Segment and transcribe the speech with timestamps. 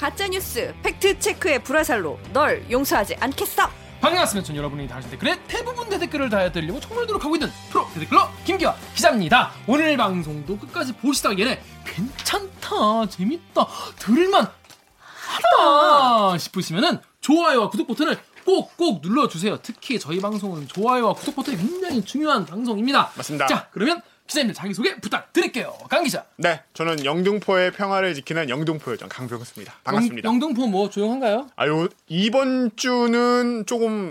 [0.00, 3.68] 가짜뉴스 팩트 체크의 불화살로 널 용서하지 않겠어.
[4.00, 4.46] 반갑습니다.
[4.46, 9.52] 전 여러분이 다루신 댓글에 대부분 의 댓글을 다해드리려고 정말 노력하고 있는 프로 댓글러 김기화 기자입니다.
[9.66, 13.66] 오늘 방송도 끝까지 보시다 얘네 괜찮다 재밌다
[13.98, 14.48] 들을만
[14.96, 19.58] 하다 싶으시면은 좋아요와 구독 버튼을 꼭꼭 눌러주세요.
[19.60, 23.12] 특히 저희 방송은 좋아요와 구독 버튼이 굉장히 중요한 방송입니다.
[23.16, 23.46] 맞습니다.
[23.48, 24.00] 자 그러면
[24.30, 25.76] 기자님들 자기소개 부탁드릴게요.
[25.90, 26.24] 강 기자.
[26.36, 29.74] 네, 저는 영등포의 평화를 지키는 영등포 요정 강병수입니다.
[29.82, 30.28] 반갑습니다.
[30.28, 31.48] 영, 등포뭐 조용한가요?
[31.56, 34.08] 아유 이번 주는 조금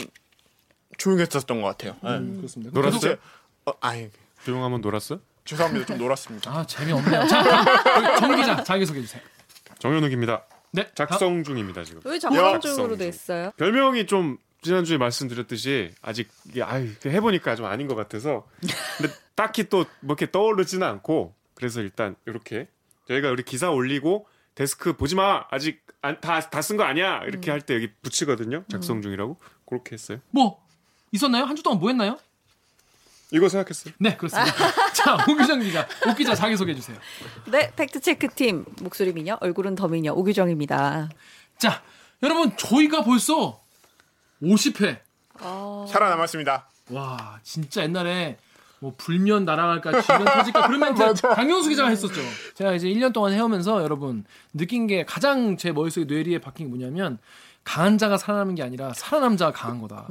[0.98, 1.96] 조용했었던 것 같아요.
[2.04, 2.18] 네.
[2.18, 2.72] 음, 그렇습니다.
[2.78, 3.16] 놀았어요?
[3.66, 4.10] 어, 아이
[4.44, 5.20] 조용하면 놀았어?
[5.46, 5.86] 죄송합니다.
[5.86, 6.52] 좀 놀았습니다.
[6.52, 7.26] 아 재미없네요.
[7.28, 9.22] 자, 정 기자 자기소개 해 주세요.
[9.80, 10.44] 정현욱입니다.
[10.72, 12.02] 네, 작성 중입니다 지금.
[12.04, 12.20] 왜 야.
[12.20, 13.52] 정상적으로 됐어요?
[13.56, 18.48] 별명이 좀 지난주에 말씀드렸듯이 아직 이게 아유 해보니까 좀 아닌 것 같아서
[18.98, 22.68] 근데 딱히 또 뭐 이렇게 떠오르지는 않고 그래서 일단 이렇게
[23.08, 27.76] 저희가 우리 기사 올리고 데스크 보지 마 아직 다 다 쓴 거 아니야 이렇게 할때
[27.76, 30.62] 여기 붙이거든요 작성 중이라고 그렇게 했어요 뭐
[31.12, 31.46] 있었나요?
[31.46, 32.18] 한 주 동안 뭐 했나요?
[33.32, 34.52] 이거 생각했어요 네, 그렇습니다.
[34.92, 36.98] 자, 오규정 기자, 오 기자 자기 소개해 주세요.
[37.52, 41.10] 네, 팩트 체크 팀 목소리 미녀, 얼굴은 더 미녀 오규정입니다.
[41.60, 41.84] 자,
[42.24, 43.62] 여러분 저희가 벌써
[44.42, 45.00] 50회.
[45.88, 46.68] 살아남았습니다.
[46.92, 48.38] 와, 진짜 옛날에
[48.80, 52.22] 뭐 불면 날아갈까 주면 터질까 그런 멘트 강영수 기자가 했었죠.
[52.56, 54.24] 제가 이제 1년 동안 해오면서 여러분
[54.54, 57.20] 느낀 게 가장 제 머릿속에 뇌리에 박힌 게 뭐냐면
[57.64, 60.08] 강한 자가 살아남는 게 아니라 살아남 자가 강한 거다.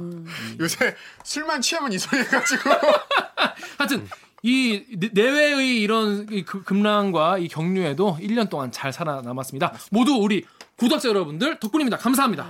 [0.59, 2.69] 요새 술만 취하면 이 소리 해가지고
[3.77, 4.07] 하여튼
[4.43, 9.73] 이 내- 내외의 이런 이 그- 급락과 이 경류에도 1년 동안 잘 살아남았습니다.
[9.91, 10.45] 모두 우리
[10.77, 11.97] 구독자 여러분들 덕분입니다.
[11.97, 12.49] 감사합니다.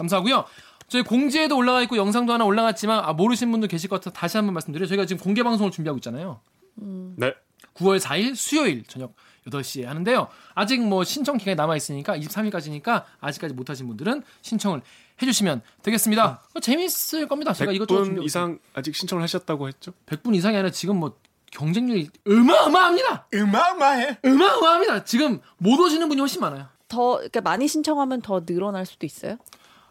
[0.00, 0.44] 감사하고요.
[0.88, 4.54] 저희 공지에도 올라가 있고 영상도 하나 올라갔지만 아, 모르시는 분들 계실 것 같아서 다시 한번
[4.54, 4.88] 말씀드려요.
[4.88, 6.40] 저희가 지금 공개 방송을 준비하고 있잖아요.
[6.74, 7.32] 네
[7.74, 9.14] 9월 4일 수요일 저녁
[9.46, 10.28] 8시에 하는데요.
[10.54, 14.82] 아직 뭐 신청 기간이 남아 있으니까 23일까지니까 아직까지 못 하신 분들은 신청을
[15.22, 16.42] 해 주시면 되겠습니다.
[16.54, 17.52] 어, 재밌을 겁니다.
[17.52, 21.16] 제가 이것저것 100분 준비하고 이상 아직 신청을 하셨다고 했죠 100분 이상이 아니라 지금 뭐
[21.52, 23.28] 경쟁률이 어마어마합니다.
[23.34, 24.18] 음악마해.
[24.24, 25.04] 어마어마합니다.
[25.04, 26.66] 지금 못 오시는 분이 훨씬 많아요.
[26.88, 29.36] 더 그러니까 많이 신청하면 더 늘어날 수도 있어요.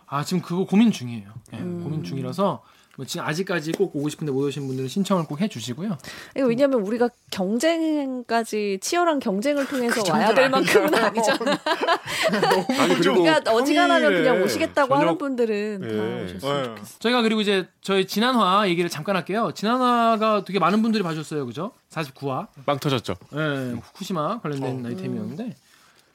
[0.10, 1.30] 아 지금 그거 고민 중이에요.
[1.54, 2.64] 예, 고민 중이라서
[2.98, 5.98] 뭐 지금 아직까지 꼭 오고 싶은데 못 오신 분들은 신청을 꼭 해주시고요.
[6.36, 11.58] 이거 왜냐면 우리가 경쟁까지 치열한 경쟁을 통해서 그 와야 될 만큼은 아니잖아요.
[11.58, 11.60] 아니잖아.
[12.82, 15.88] 아니 그러니까 어지간하면 그냥 오시겠다고 저녁- 하는 분들은 예.
[15.88, 16.68] 다 오셨으면 네.
[16.76, 17.00] 좋겠어.
[17.00, 19.52] 저희가 그리고 이제 저희 지난화 얘기를 잠깐 할게요.
[19.56, 21.72] 지난화가 되게 많은 분들이 봐주셨어요, 그죠?
[21.92, 22.48] 49화.
[22.66, 25.56] 빵 터졌죠 예, 후쿠시마 관련된 아이템이었는데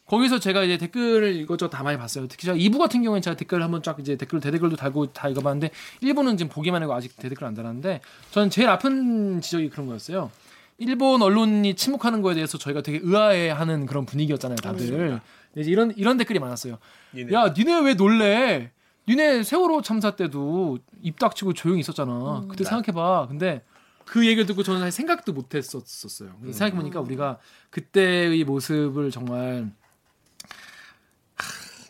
[0.07, 2.27] 거기서 제가 이제 댓글을 이것저것 다 많이 봤어요.
[2.29, 5.71] 특히 제가 2부 같은 경우에는 제가 댓글을 한번 쫙 이제 댓글 대댓글도 달고 다 읽어봤는데
[6.03, 8.01] 1부는 지금 보기만 하고 아직 대댓글 안 달았는데
[8.31, 10.31] 저는 제일 아픈 지적이 그런 거였어요.
[10.79, 15.21] 일본 언론이 침묵하는 거에 대해서 저희가 되게 의아해하는 그런 분위기였잖아요, 다들.
[15.57, 16.79] 이제 이런 이런 댓글이 많았어요.
[17.15, 17.33] 니네.
[17.33, 18.73] 야, 니네 왜 놀래?
[19.09, 22.45] 니네 세월호 참사 때도 입 닥치고 조용히 있었잖아.
[22.49, 23.29] 그때 생각해봐.
[23.29, 23.63] 근데
[24.05, 26.31] 그 얘기를 듣고 저는 사실 생각도 못 했었어요.
[26.51, 27.39] 생각해보니까 우리가
[27.71, 29.84] 그때의 모습을 정말 하,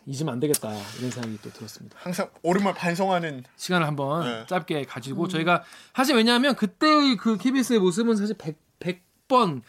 [0.06, 0.70] 잊으면 안 되겠다.
[0.98, 1.96] 이런 생각이 또 들었습니다.
[2.00, 4.46] 항상 오랜만에 반성하는 시간을 한번 네.
[4.46, 9.62] 짧게 가지고 저희가 사실 왜냐하면 그때의 그 KBS의 모습은 사실 100, 100번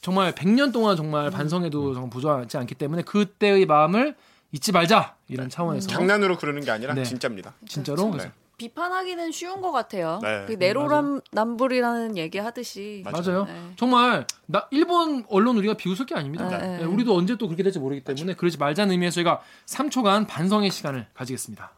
[0.00, 4.14] 정말 100년 동안 정말 반성해도 정말 부족하지 않기 때문에 그때의 마음을
[4.52, 7.02] 잊지 말자 이런 차원에서 장난으로 그러는 게 아니라 네.
[7.02, 7.54] 진짜입니다.
[7.66, 8.34] 진짜로 그래서 네.
[8.58, 10.18] 비판하기는 쉬운 것 같아요.
[10.22, 10.44] 네.
[10.46, 13.44] 그 내로남불이라는 얘기 하듯이 맞아요.
[13.44, 13.54] 네.
[13.76, 16.48] 정말 나 일본 언론 우리가 비웃을 게 아닙니다.
[16.48, 16.78] 네, 네.
[16.78, 21.06] 네, 우리도 언제 또 그렇게 될지 모르기 때문에 그러지 말자는 의미에서 저희가 3초간 반성의 시간을
[21.14, 21.70] 가지겠습니다.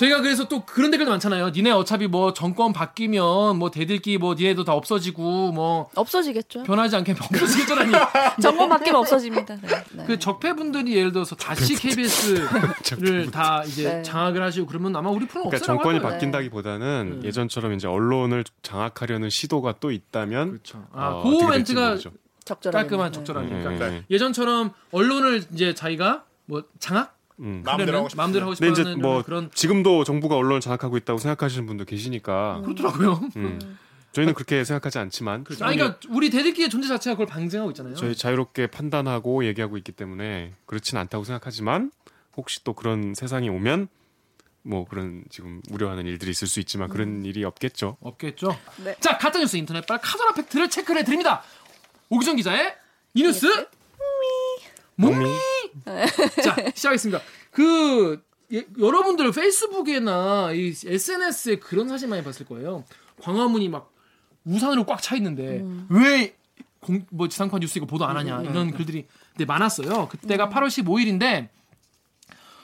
[0.00, 1.50] 저희가 그래서 또 그런 댓글도 많잖아요.
[1.50, 6.62] 니네 어차피 뭐 정권 바뀌면 뭐 대들기 뭐 니네도 다 없어지고 뭐 없어지겠죠.
[6.62, 7.92] 변하지 않게 없어지겠죠라니.
[8.40, 9.56] 정권 바뀌면 없어집니다.
[9.60, 10.04] 네, 네.
[10.06, 14.02] 그 적폐분들이 예를 들어서 다시 KBS를 다 이제 네.
[14.02, 15.76] 장악을 하시고 그러면 아마 우리 프로 그러니까 없어요.
[15.76, 16.14] 정권이 거예요.
[16.14, 17.28] 바뀐다기보다는 네.
[17.28, 20.86] 예전처럼 이제 언론을 장악하려는 시도가 또 있다면 그렇죠.
[20.92, 21.98] 아, 어, 그 멘트가.
[22.42, 22.88] 적절하게.
[22.88, 23.18] 깔끔한 네.
[23.18, 23.90] 적절하니까 네.
[23.90, 24.04] 네.
[24.10, 27.62] 예전처럼 언론을 이제 자기가 뭐 장악 음.
[27.64, 28.08] 마음대로 하고.
[28.16, 32.62] 마음대로 하고 근데 싶어하는 이제 뭐 그런 지금도 정부가 언론을 장악하고 있다고 생각하시는 분도 계시니까
[32.64, 33.20] 그렇더라고요.
[33.36, 33.78] 음.
[34.12, 35.64] 저희는 그렇게 생각하지 않지만 그렇죠.
[35.64, 37.94] 아니, 그러니까 우리 대들기의 존재 자체가 그걸 방증하고 있잖아요.
[37.94, 41.92] 저희 자유롭게 판단하고 얘기하고 있기 때문에 그렇진 않다고 생각하지만
[42.36, 43.88] 혹시 또 그런 세상이 오면
[44.62, 47.96] 뭐 그런 지금 우려하는 일들이 있을 수 있지만 그런 일이 없겠죠.
[48.00, 48.58] 없겠죠.
[48.84, 48.94] 네.
[49.00, 51.42] 자, 가짜뉴스 인터넷 발 카더라 팩트를 체크를 해드립니다.
[52.08, 52.74] 오기정 기자의
[53.14, 53.46] 이 뉴스
[55.00, 55.28] 목미.
[56.42, 57.20] 자, 시작하겠습니다.
[57.50, 62.84] 그 예, 여러분들 페이스북에나 이 SNS에 그런 사진 많이 봤을 거예요.
[63.22, 63.92] 광화문이 막
[64.44, 66.34] 우산으로 꽉 차 있는데 왜
[66.80, 70.08] 공, 뭐 지상파 뉴스 이거 보도 안 하냐 이런 글들이 근데 많았어요.
[70.08, 71.48] 그때가 8월 15일인데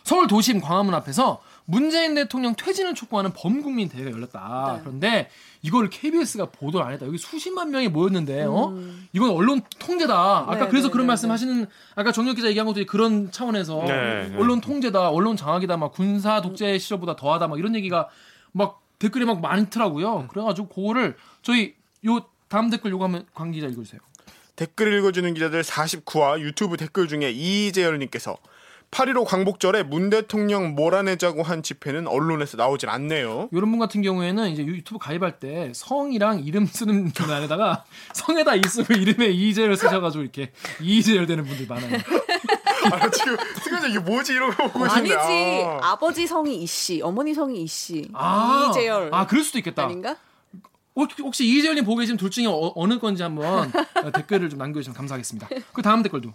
[0.05, 4.74] 서울 도심 광화문 앞에서 문재인 대통령 퇴진을 촉구하는 범국민 대회가 열렸다.
[4.76, 4.80] 네.
[4.82, 5.30] 그런데
[5.62, 7.06] 이걸 KBS가 보도를 안 했다.
[7.06, 8.72] 여기 수십만 명이 모였는데, 어?
[9.12, 10.14] 이건 언론 통제다.
[10.14, 11.66] 아까 네, 그래서 네, 그런 네, 말씀 하시는,
[11.96, 14.36] 아까 정혁 기자 얘기한 것도 그런 차원에서 네, 네.
[14.38, 18.08] 언론 통제다, 언론 장악이다, 막 군사 독재 시절보다 더하다, 막 이런 얘기가
[18.52, 20.28] 막 댓글에 막 많더라고요.
[20.28, 21.74] 그래가지고 그거를 저희
[22.06, 24.00] 요 다음 댓글 요거 하면 관 기자 읽어주세요.
[24.54, 28.36] 댓글 읽어주는 기자들 49화 유튜브 댓글 중에 이재열님께서
[28.91, 33.49] 8.15 광복절에 문 대통령 몰아내자고 한 집회는 언론에서 나오질 않네요.
[33.53, 37.85] 이런 분 같은 경우에는 이제 유튜브 가입할 때 성이랑 이름 쓰는 분 안에다가
[38.15, 41.99] 성에다 이 쓰고 이름에 이재열 쓰셔가지고 이렇게 이재열 되는 분들이 많아요.
[42.93, 45.12] 아, 지금 순간 이게 뭐지 이러고 보고 아니지.
[45.12, 45.65] 있는데.
[45.83, 45.93] 아.
[45.93, 48.09] 아버지 성이 이씨, 어머니 성이 이씨.
[48.15, 49.11] 아, 이재열.
[49.12, 49.85] 아 그럴 수도 있겠다.
[49.85, 50.17] 아닌가?
[50.94, 53.71] 혹- 혹시 이재열님 보고 계신 둘 중에 어, 느 건지 한번
[54.15, 55.49] 댓글을 좀 남겨주시면 감사하겠습니다.
[55.73, 56.33] 그 다음 댓글도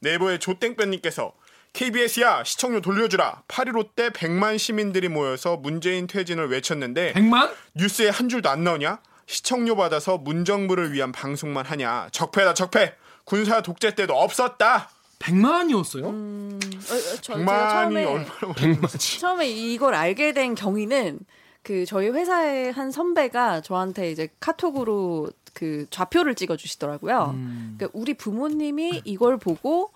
[0.00, 1.32] 네이버의 조땡변님께서
[1.74, 7.50] KBS야 시청료 돌려주라 8.15때 100만 시민들이 모여서 문재인 퇴진을 외쳤는데 100만?
[7.74, 9.00] 뉴스에 한 줄도 안 나오냐?
[9.26, 12.10] 시청료 받아서 문정부를 위한 방송만 하냐?
[12.12, 12.94] 적폐다 적폐
[13.24, 14.88] 군사 독재 때도 없었다
[15.18, 16.04] 100만이었어요?
[16.04, 21.18] 음, 어, 어, 저, 제가 100만이 처음에 얼마나 처음에 이걸 알게 된 경위는
[21.64, 27.32] 그 저희 회사의 한 선배가 저한테 이제 카톡으로 그 좌표를 찍어 주시더라고요.
[27.34, 27.74] 음.
[27.76, 29.92] 그러니까 우리 부모님이 이걸 보고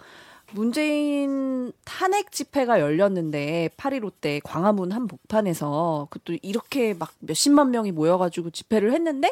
[0.53, 8.93] 문재인 탄핵 집회가 열렸는데 8.15 때 광화문 한복판에서 그것도 이렇게 막 몇십만 명이 모여가지고 집회를
[8.93, 9.31] 했는데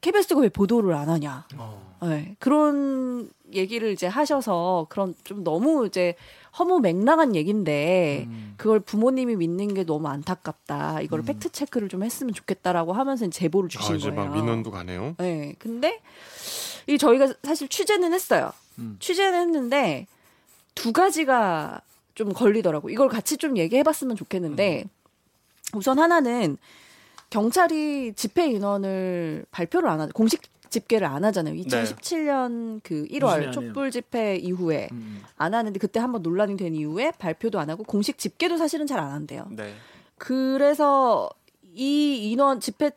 [0.00, 1.46] KBS가 왜 보도를 안 하냐.
[1.56, 1.96] 어.
[2.02, 6.14] 네, 그런 얘기를 이제 하셔서 그런 좀 너무 이제
[6.58, 8.54] 허무 맹랑한 얘긴데 음.
[8.56, 11.00] 그걸 부모님이 믿는 게 너무 안타깝다.
[11.00, 14.28] 이걸 팩트 체크를 좀 했으면 좋겠다라고 하면서 제보를 주신 아, 이제 거예요.
[14.30, 15.14] 막 민원도 가네요.
[15.18, 16.00] 네, 근데
[16.86, 18.52] 이 저희가 사실 취재는 했어요.
[18.78, 18.96] 음.
[19.00, 20.06] 취재는 했는데
[20.76, 21.80] 두 가지가
[22.14, 22.88] 좀 걸리더라고.
[22.90, 24.88] 이걸 같이 좀 얘기해봤으면 좋겠는데 음.
[25.76, 26.56] 우선 하나는
[27.30, 30.12] 경찰이 집회 인원을 발표를 안 하죠.
[30.12, 30.40] 공식
[30.70, 31.54] 집계를 안 하잖아요.
[31.62, 33.50] 2017년 그 요즘에 1월 안 해요.
[33.50, 35.22] 촛불 집회 이후에 음.
[35.36, 39.12] 안 하는데 그때 한번 논란이 된 이후에 발표도 안 하고 공식 집계도 사실은 잘 안
[39.12, 39.46] 한대요.
[39.50, 39.74] 네.
[40.18, 41.28] 그래서
[41.74, 42.90] 이 인원 집회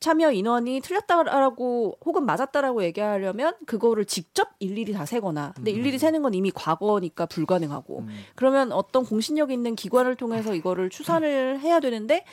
[0.00, 6.34] 참여 인원이 틀렸다라고 혹은 맞았다라고 얘기하려면 그거를 직접 일일이 다 세거나 근데 일일이 세는 건
[6.34, 8.08] 이미 과거니까 불가능하고 음.
[8.34, 12.24] 그러면 어떤 공신력 있는 기관을 통해서 이거를 추산을 해야 되는데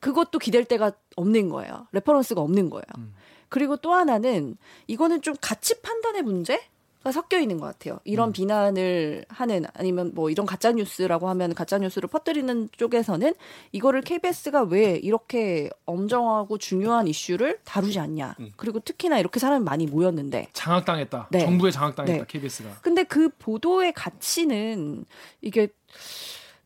[0.00, 1.86] 그것도 기댈 데가 없는 거예요.
[1.92, 2.82] reference가 없는 거예요.
[2.98, 3.14] 음.
[3.48, 4.56] 그리고 또 하나는
[4.86, 6.62] 이거는 좀 가치 판단의 문제가
[7.10, 7.98] 섞여 있는 것 같아요.
[8.04, 8.32] 이런 음.
[8.32, 13.34] 비난을 하는 아니면 뭐 이런 가짜 뉴스라고 하면 가짜 뉴스를 퍼뜨리는 쪽에서는
[13.72, 18.36] 이거를 KBS가 왜 이렇게 엄정하고 중요한 이슈를 다루지 않냐.
[18.38, 18.52] 음.
[18.56, 21.28] 그리고 특히나 이렇게 사람이 많이 모였는데 장악당했다.
[21.30, 21.40] 네.
[21.40, 22.18] 정부에 장악당했다.
[22.18, 22.24] 네.
[22.28, 22.68] KBS가.
[22.82, 25.04] 근데 그 보도의 가치는
[25.40, 25.68] 이게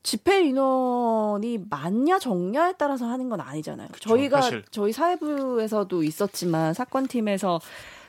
[0.02, 3.88] 집회 인원이 많냐 적냐에 따라서 하는 건 아니잖아요.
[3.99, 4.64] 저희가 사실.
[4.70, 7.60] 저희 사회부에서도 있었지만 사건팀에서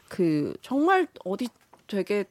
[0.07, 1.47] 그 정말 어디
[1.87, 2.25] 되게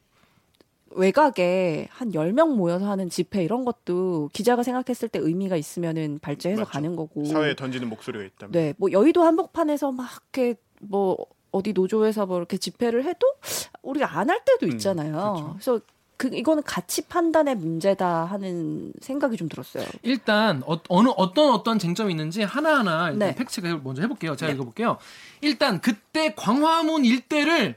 [0.90, 6.70] 외곽에 한 10명 모여서 하는 집회 이런 것도 기자가 생각했을 때 의미가 있으면은 발제해서 맞죠.
[6.70, 7.25] 가는 거고.
[7.25, 11.16] 사회에 던지는 목소리가 있다면 네, 뭐 여의도 한복판에서 막 이렇게 뭐
[11.50, 13.26] 어디 노조에서 뭐 이렇게 집회를 해도
[13.82, 15.54] 우리가 안 할 때도 음, 있잖아요.
[15.54, 15.80] 그래서
[16.16, 19.84] 그 이거는 가치 판단의 문제다 하는 생각이 좀 들었어요.
[20.02, 23.34] 일단 어, 느 어떤 어떤 쟁점이 있는지 하나하나 일단 네.
[23.34, 24.34] 팩트체크 먼저 해볼게요.
[24.36, 24.96] 제가 읽어볼게요.
[25.42, 27.76] 일단 그때 광화문 일대를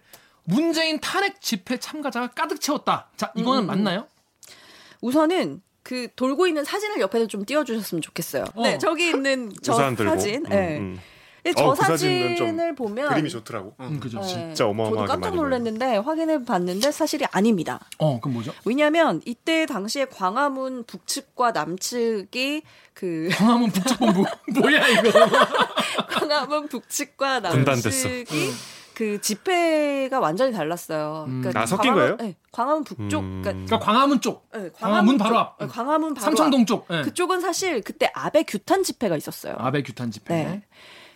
[0.49, 3.09] 문재인 탄핵 집회 참가자가 가득 채웠다.
[3.15, 4.07] 자, 이거는 음, 음, 맞나요?
[5.01, 8.45] 우선은 그 돌고 있는 사진을 옆에서 좀 띄워주셨으면 좋겠어요.
[8.55, 8.63] 어.
[8.63, 10.09] 네, 저기 있는 저 우산 들고.
[10.11, 10.45] 사진.
[10.45, 10.77] 음, 네.
[10.79, 10.99] 음.
[11.41, 13.73] 근데 어, 저그 사진을 보면 그림이 좋더라고.
[13.79, 14.19] 음, 그죠.
[14.19, 17.79] 네, 진짜 어마어마하게 저도 깜짝 놀랐는데 확인해 봤는데 사실이 아닙니다.
[17.97, 18.53] 어, 그럼 뭐죠?
[18.65, 22.63] 왜냐하면 이때 당시에 광화문 북측과 남측이
[22.93, 24.25] 그 광화문 북측본부
[24.59, 25.11] 뭐야 이거?
[26.11, 27.39] 광화문 북측과.
[27.39, 28.51] 남측이
[28.99, 31.23] 그 집회가 완전히 달랐어요.
[31.29, 31.41] 음.
[31.55, 32.17] 아, 섞인 광화문- 거예요?
[32.17, 33.41] 네, 광화문 북쪽, 음.
[33.41, 35.57] 그러니까 그러니까 광화문 쪽, 네, 광화문 바로 쪽, 앞.
[35.57, 36.97] 네, 광화문 바로 삼청동 쪽, 앞.
[36.97, 37.01] 예.
[37.03, 39.55] 그쪽은 사실 그때 아베 규탄 집회가 있었어요.
[39.57, 40.33] 아베 규탄 집회.
[40.43, 40.63] 네.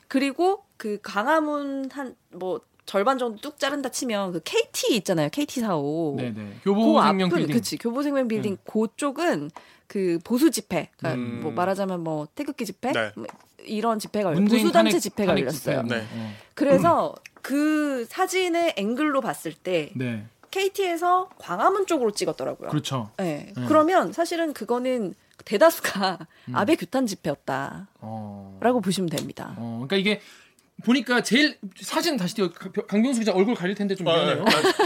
[0.07, 5.29] 그리고 그 강화문 한 뭐 절반 정도 뚝 자른다 치면 그 KT 있잖아요.
[5.29, 6.15] KT 45.
[6.17, 6.33] 네네.
[6.63, 7.55] 그 교보생명 앞은 빌딩.
[7.55, 9.51] 그치 교보생명 빌딩 그쪽은
[9.87, 11.41] 그 보수 집회 그러니까 음.
[11.41, 13.11] 뭐 말하자면 뭐 태극기 집회 네.
[13.15, 13.25] 뭐
[13.65, 15.83] 이런 집회가 보수 단체 집회가 열렸어요.
[15.83, 16.05] 네.
[16.13, 16.33] 어.
[16.53, 20.25] 그래서 그 사진의 앵글로 봤을 때 네.
[20.51, 22.69] KT에서 광화문 쪽으로 찍었더라고요.
[22.69, 23.09] 그렇죠.
[23.17, 23.53] 네.
[23.57, 23.65] 음.
[23.67, 26.19] 그러면 사실은 그거는 대다수가
[26.53, 28.79] 아베 규탄 집회였다라고 어.
[28.83, 29.55] 보시면 됩니다.
[29.57, 30.21] 어, 그러니까 이게
[30.83, 34.43] 보니까 제일 사진 다시 띄워 강- 강병수 기자 얼굴 가릴 텐데 좀 아, 미안해요.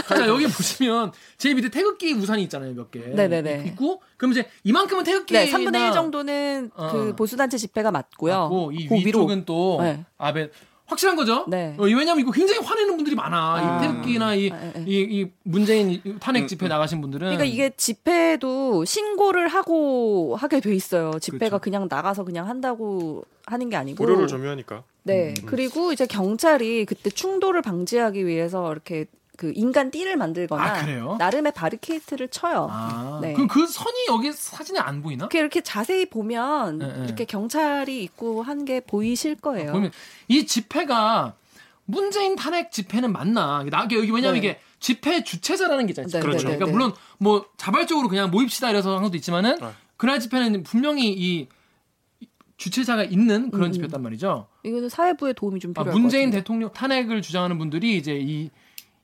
[0.08, 3.00] 자 여기 보시면 제일 밑에 태극기 우산이 있잖아요 몇 개.
[3.00, 3.64] 네네네.
[3.68, 6.90] 있고 그럼 이제 이만큼은 태극기나 네, 3분의 1 정도는 어.
[6.92, 8.32] 그 보수단체 집회가 맞고요.
[8.42, 8.94] 맞고 이 그.
[8.94, 10.04] 위쪽은 또 네.
[10.18, 10.50] 아베
[10.86, 11.44] 확실한 거죠?
[11.48, 11.74] 네.
[11.78, 13.36] 어, 왜냐면 이거 굉장히 화내는 분들이 많아.
[13.36, 13.78] 아.
[13.78, 14.78] 이 태극기나 이, 아, 아, 아.
[14.86, 20.74] 이, 이 문재인 이 탄핵 집회 나가신 분들은 그러니까 이게 집회도 신고를 하고 하게 돼
[20.74, 21.10] 있어요.
[21.20, 21.62] 집회가 그렇죠.
[21.62, 24.02] 그냥 나가서 그냥 한다고 하는 게 아니고.
[24.02, 24.82] 무료를 점유하니까.
[25.12, 25.34] 네.
[25.46, 31.14] 그리고 이제 경찰이 그때 충돌을 방지하기 위해서 이렇게 그 인간 띠를 만들거나 아, 그래요?
[31.18, 32.66] 나름의 바리케이트를 쳐요.
[32.70, 33.34] 아, 네.
[33.34, 35.24] 그럼 그 선이 여기 사진에 안 보이나?
[35.26, 37.04] 이렇게 이렇게 자세히 보면 네, 네.
[37.04, 39.70] 이렇게 경찰이 있고 한 게 보이실 거예요.
[39.70, 39.92] 그러면
[40.26, 41.34] 이 집회가
[41.84, 43.64] 문재인 탄핵 집회는 맞나?
[43.70, 44.38] 나 여기 왜냐면 네.
[44.38, 46.10] 이게 집회 주최자라는 게 있잖아요.
[46.10, 46.44] 네, 그렇죠.
[46.48, 46.66] 그러니까.
[46.66, 49.68] 물론 뭐 자발적으로 그냥 모입시다 이래서 한 것도 있지만은 네.
[49.96, 51.46] 그날 집회는 분명히 이
[52.56, 53.72] 주최자가 있는 그런 음.
[53.72, 54.48] 집회였단 말이죠.
[54.68, 56.38] 이거는 사회부의 도움이 좀 아, 필요할 문재인 것 같은데.
[56.38, 58.50] 대통령 탄핵을 주장하는 분들이 이제 이,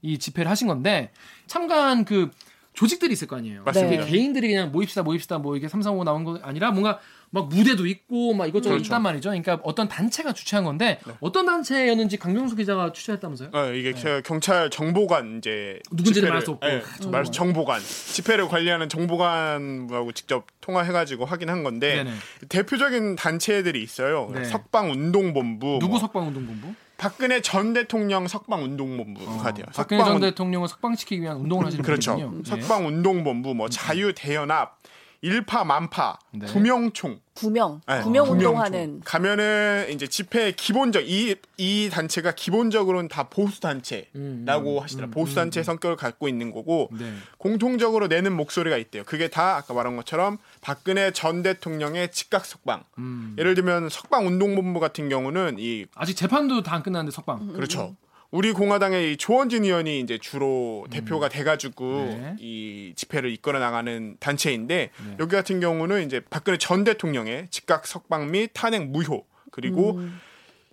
[0.03, 1.11] 이 집회를 하신 건데
[1.47, 2.31] 참가한 그
[2.75, 3.63] 조직들이 있을 거 아니에요.
[3.65, 4.05] 맞습니다.
[4.05, 6.99] 개인들이 그냥 모입시다 모입시다 뭐 이게 삼삼오오 나온 거 아니라 뭔가
[7.35, 8.85] 막 무대도 있고 막 이것저것 그렇죠.
[8.87, 9.31] 있단 말이죠.
[9.31, 11.13] 그러니까 어떤 단체가 주최한 건데 네.
[11.21, 13.51] 어떤 단체였는지 강병수 기자가 취재했다면서요?
[13.53, 16.67] 어, 이게 제가 경찰 정보관 이제 누군지는 말할 수 없고.
[16.67, 17.11] 예, 정보관.
[17.11, 22.11] 말해서 정보관 집회를 관리하는 정보관하고 직접 통화해가지고 확인한 건데 네네.
[22.49, 24.31] 대표적인 단체들이 있어요.
[24.33, 24.45] 네.
[24.45, 26.75] 석방운동본부, 누구 뭐 석방운동본부?
[26.97, 29.67] 박근혜 전 대통령 석방운동본부가 돼요.
[29.69, 32.13] 어, 박근혜 전 석방운- 대통령을 석방시키기 위한 운동을 하시는 그렇죠.
[32.13, 32.43] 분이군요.
[32.45, 32.51] 네.
[32.51, 34.79] 석방운동본부, 뭐 자유대연합,
[35.25, 36.47] 일파 만파, 네.
[36.47, 38.31] 구명총, 구명, 네, 구명.
[38.31, 45.09] 운동하는 가면은 이제 집회 기본적 이 이 단체가 기본적으로는 다 보수 단체라고 음, 하시더라.
[45.09, 47.13] 보수 단체 의 성격을 갖고 있는 거고 네.
[47.39, 49.05] 공통적으로 내는 목소리가 있대요.
[49.05, 52.83] 그게 다 아까 말한 것처럼 박근혜 전 대통령의 즉각 석방.
[52.99, 53.37] 음.
[53.39, 57.39] 예를 들면 석방 운동본부 같은 경우는 이 아직 재판도 다 안 끝났는데 석방.
[57.41, 57.53] 음.
[57.53, 57.95] 그렇죠.
[58.35, 62.21] 우리 공화당의 이 조원진 의원이 이제 주로 대표가 돼가지고 음.
[62.21, 62.37] 네.
[62.41, 65.17] 이 집회를 이끌어 나가는 단체인데 네.
[65.21, 70.21] 여기 같은 경우는 이제 박근혜 전 대통령의 즉각 석방 및 탄핵 무효 그리고 음.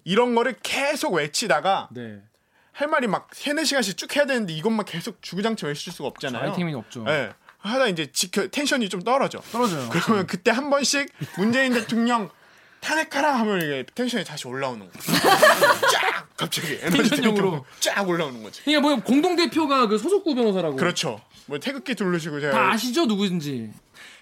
[0.04, 2.24] 이런 거를 계속 외치다가 네.
[2.72, 6.42] 할 말이 막 세네 시간씩 쭉 해야 되는데 이것만 계속 주구장창 외칠 수가 없잖아요.
[6.42, 7.06] 아이템이 없죠.
[7.10, 7.30] 예.
[7.60, 9.40] 하다 이제 지켜 텐션이 좀 떨어져.
[9.52, 9.88] 떨어져요.
[9.92, 12.32] 그러면 그때 한 번씩 문재인 대통령
[12.82, 14.92] 탄핵하라 하면 이게 텐션이 다시 올라오는 거야.
[15.94, 17.52] 쫙 갑자기 에너지 텐션용으로.
[17.52, 18.62] 텐션이 쫙 올라오는 거지.
[18.66, 20.76] 이게 뭐 공동 대표가 그 소속구 변호사라고.
[20.76, 21.22] 그렇죠.
[21.46, 23.72] 뭐 태극기 두르시고 다 제가 아시죠 누구인지.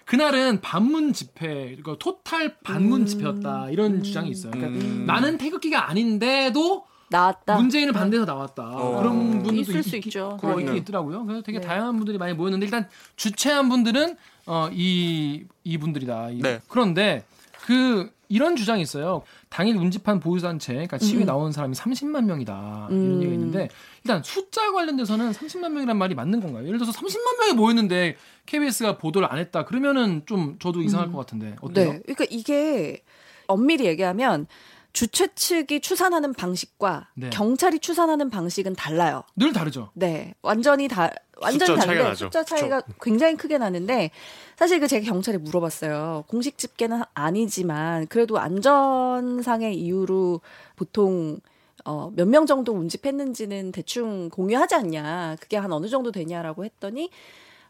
[0.05, 1.47] 그날은 반문 집회,
[1.77, 3.05] 그러니까 토탈 반문 음.
[3.05, 4.51] 집회였다 이런 주장이 있어요.
[4.51, 5.05] 그러니까 음.
[5.05, 7.55] 나는 태극기가 아닌데도 나왔다.
[7.55, 8.63] 문재인을 반대해서 나왔다.
[8.63, 8.97] 어.
[8.99, 10.37] 그런 분들도 있을 있- 수 있죠.
[10.41, 10.61] 어, 네.
[10.63, 11.25] 있긴 있더라고요.
[11.25, 11.65] 그래서 되게 네.
[11.67, 16.29] 다양한 분들이 많이 모였는데 일단 주최한 분들은 어, 이 이분들이다.
[16.31, 16.59] 이- 네.
[16.67, 17.23] 그런데
[17.61, 19.23] 그 이런 주장이 있어요.
[19.49, 21.25] 당일 운집한 보유단체, 그러니까 시위 에 음.
[21.25, 23.15] 나온 사람이 30만 명이다 이런 음.
[23.17, 23.67] 얘기가 있는데
[24.03, 26.65] 일단 숫자 관련돼서는 30만 명이란 말이 맞는 건가요?
[26.67, 31.11] 예를 들어서 30만 명이 모였는데 KBS가 보도를 안 했다 그러면은 좀 저도 이상할 음.
[31.11, 31.93] 것 같은데 어때요?
[31.93, 31.99] 네.
[32.03, 33.01] 그러니까 이게
[33.47, 34.45] 엄밀히 얘기하면
[34.93, 37.29] 주최 측이 추산하는 방식과 네.
[37.29, 39.23] 경찰이 추산하는 방식은 달라요.
[39.35, 39.91] 늘 다르죠.
[39.93, 42.25] 네, 완전히 다 완전 숫자 차이가 다른데 나죠.
[42.25, 44.11] 숫자 차이가 굉장히 크게 나는데
[44.57, 46.25] 사실 그 제가 경찰에 물어봤어요.
[46.27, 50.41] 공식 집계는 아니지만 그래도 안전상의 이유로
[50.75, 51.39] 보통
[51.85, 55.37] 어, 몇 명 정도 운집했는지는 대충 공유하지 않냐.
[55.39, 57.09] 그게 한 어느 정도 되냐라고 했더니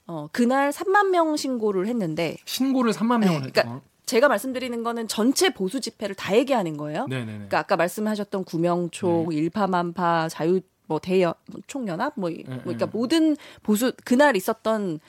[0.08, 3.52] 어, 그날 3만 명 신고를 했는데 신고를 3만 네, 명을 했죠.
[3.54, 7.06] 그러니까 제가 말씀드리는 거는 전체 보수 집회를 다 얘기하는 거예요.
[7.08, 7.32] 네네네.
[7.32, 12.92] 그러니까 아까 말씀하셨던 구명총, 일파만파, 자유 뭐 대연 뭐 총연합 뭐, 이- 뭐 그러니까 네.
[12.92, 15.00] 모든 보수 그날 있었던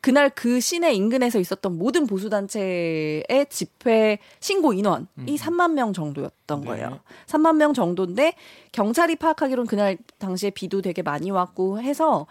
[0.00, 6.60] 그날 그 시내 인근에서 있었던 모든 보수 단체의 집회 신고 인원이 3만 명 정도였던 음.
[6.62, 6.66] 네.
[6.68, 7.00] 거예요.
[7.26, 8.32] 3만 명 정도인데
[8.72, 12.26] 경찰이 파악하기로는 그날 당시에 비도 되게 많이 왔고 해서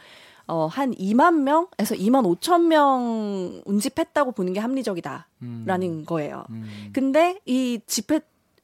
[0.47, 6.05] 어, 한 2만 명에서 2만 5천 명 운집했다고 보는 게 합리적이다라는 음.
[6.05, 6.45] 거예요.
[6.51, 6.89] 음.
[6.93, 8.19] 근데 이 집회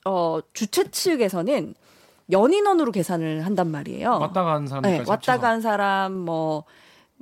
[0.06, 1.76] 어 주최 측에서는
[2.32, 4.10] 연인원으로 계산을 한단 말이에요.
[4.12, 5.40] 왔다 간 사람들까지 네, 왔다.
[5.40, 6.64] 간 사람 뭐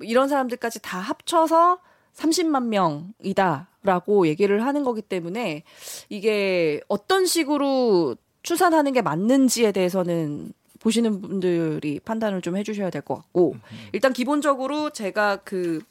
[0.01, 1.79] 이런 사람들까지 다 합쳐서
[2.15, 5.63] 30만 명이다라고 얘기를 하는 거기 때문에
[6.09, 13.55] 이게 어떤 식으로 추산하는 게 맞는지에 대해서는 보시는 분들이 판단을 좀 해주셔야 될 것 같고
[13.93, 15.81] 일단 기본적으로 제가 그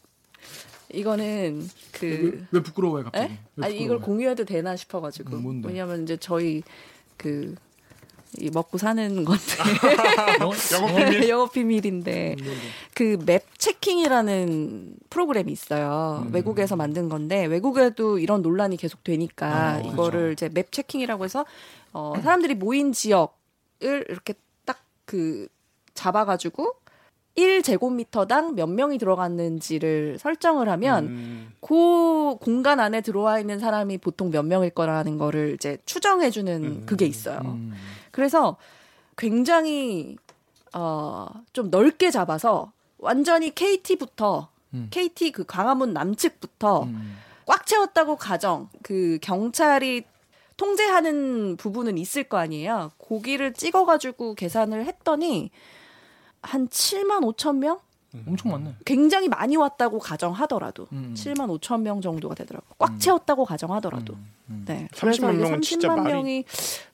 [0.93, 2.07] 이거는 그
[2.41, 3.33] 왜, 왜 부끄러워해 갑자기?
[3.35, 3.39] 에?
[3.57, 4.01] 왜 아니 이걸?
[4.01, 5.63] 공유해도 되나 싶어가지고 음?
[5.65, 6.63] 왜냐면 이제 저희
[7.19, 7.55] 그이
[8.53, 9.43] 먹고 사는 건데
[10.41, 11.29] 영- 영업 비밀.
[11.29, 12.37] 영업 비밀인데
[12.95, 16.25] 그 맵 체킹이라는 프로그램이 있어요.
[16.27, 16.33] 음.
[16.35, 20.47] 외국에서 만든 건데 외국에도 이런 논란이 계속 되니까 아, 이거를 그렇죠.
[20.47, 21.45] 이제 맵 체킹이라고 해서
[21.93, 23.37] 어 사람들이 모인 지역
[23.85, 24.41] 을 이렇게 딱
[25.09, 25.49] 그
[25.95, 26.75] 잡아가지고
[27.35, 34.45] 1제곱미터당 몇 명이 들어갔는지를 설정을 하면 음, 그 공간 안에 들어와 있는 사람이 보통 몇
[34.45, 36.83] 명일 거라는 거를 이제 추정해 주는 음.
[36.85, 37.41] 그게 있어요.
[37.41, 37.73] 음.
[38.11, 38.59] 그래서
[39.17, 40.19] 굉장히
[40.75, 44.89] 어, 좀 넓게 잡아서 완전히 KT부터 음.
[44.91, 47.17] KT 그 광화문 남측부터 음.
[47.47, 50.05] 꽉 채웠다고 가정 그 경찰이
[50.59, 52.91] 통제하는 부분은 있을 거 아니에요.
[52.99, 55.51] 고기를 찍어가지고 계산을 했더니
[56.43, 57.79] 한 7만 5천 명?
[58.27, 58.75] 엄청 많네.
[58.85, 61.15] 굉장히 많이 왔다고 가정하더라도 음.
[61.17, 62.71] 7만 5천 명 정도가 되더라고요.
[62.79, 64.15] 꽉 채웠다고 가정하더라도.
[64.51, 64.65] 음.
[64.67, 64.89] 네.
[64.93, 66.45] 30만 그래서 이게 명은 진짜 30만 말이- 명이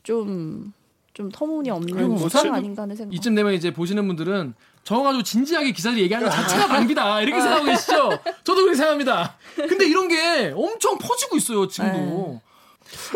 [0.02, 0.72] 좀,
[1.14, 3.14] 좀 터무니없는 그리고 뭐 아닌가 하는 생각.
[3.14, 8.10] 이쯤 되면 이제 보시는 분들은 저가지고 진지하게 기사들 얘기하는 것 자체가 방비다 이렇게 생각하고 계시죠?
[8.44, 9.36] 저도 그렇게 생각합니다.
[9.56, 12.42] 근데 이런 게 엄청 퍼지고 있어요 지금도.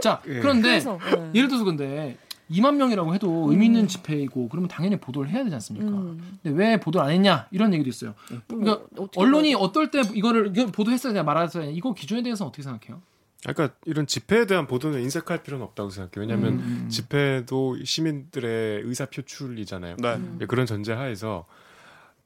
[0.02, 0.40] 자 예.
[0.40, 1.30] 그런데 그래서, 네.
[1.35, 2.16] 예를 들어서 근데
[2.50, 5.88] 2만 명이라고 해도 의미 있는 집회이고 그러면 당연히 보도를 해야 되지 않습니까?
[5.88, 6.38] 음.
[6.42, 8.14] 근데 왜 보도를 안 했냐 이런 얘기도 있어요.
[8.47, 12.62] 그러니까 뭐 언론이 어떨 때 이거를 이거 보도했어야 되냐 말았어야 되냐 이거 기준에 대해서는 어떻게
[12.62, 13.02] 생각해요?
[13.42, 16.20] 그러니까 이런 집회에 대한 보도는 인색할 필요는 없다고 생각해요.
[16.20, 16.88] 왜냐하면 음.
[16.88, 19.97] 집회도 시민들의 의사 표출이잖아요.
[19.99, 20.14] 네.
[20.14, 20.38] 음.
[20.40, 21.47] 예, 그런 전제 하에서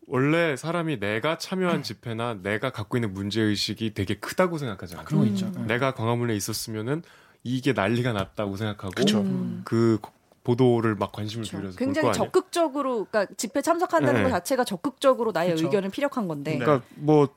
[0.06, 5.04] 원래 사람이 내가 참여한 집회나 내가 갖고 있는 문제 의식이 되게 크다고 생각하잖아요.
[5.04, 5.32] 그런 거 음.
[5.32, 5.50] 있죠.
[5.52, 5.64] 네.
[5.66, 7.02] 내가 광화문에 있었으면은
[7.44, 9.20] 이게 난리가 났다고 생각하고 그쵸.
[9.20, 9.62] 음.
[9.64, 9.98] 그
[10.44, 11.68] 보도를 막 관심을 그렇죠.
[11.68, 12.12] 볼 굉장히.
[12.12, 14.28] 적극적으로, 그러니까 집회 참석한다는 네.
[14.28, 15.66] 것 자체가 적극적으로 나의 그쵸.
[15.66, 16.52] 의견을 피력한 건데.
[16.52, 16.58] 네.
[16.58, 17.28] 그러니까 뭐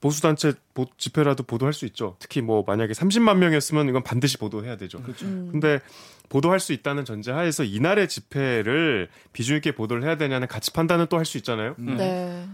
[0.00, 0.54] 보수 단체
[0.96, 2.16] 집회라도 보도할 수 있죠.
[2.20, 5.02] 특히 뭐 만약에 30만 명이었으면 이건 반드시 보도해야 되죠.
[5.02, 5.26] 그렇죠.
[5.26, 5.48] 음.
[5.52, 5.80] 근데
[6.28, 11.18] 보도할 수 있다는 전제 하에서 이날의 집회를 비중 있게 보도를 해야 되냐는 가치 판단은 또
[11.18, 11.74] 할 수 있잖아요.
[11.80, 11.96] 음.
[11.96, 12.46] 네.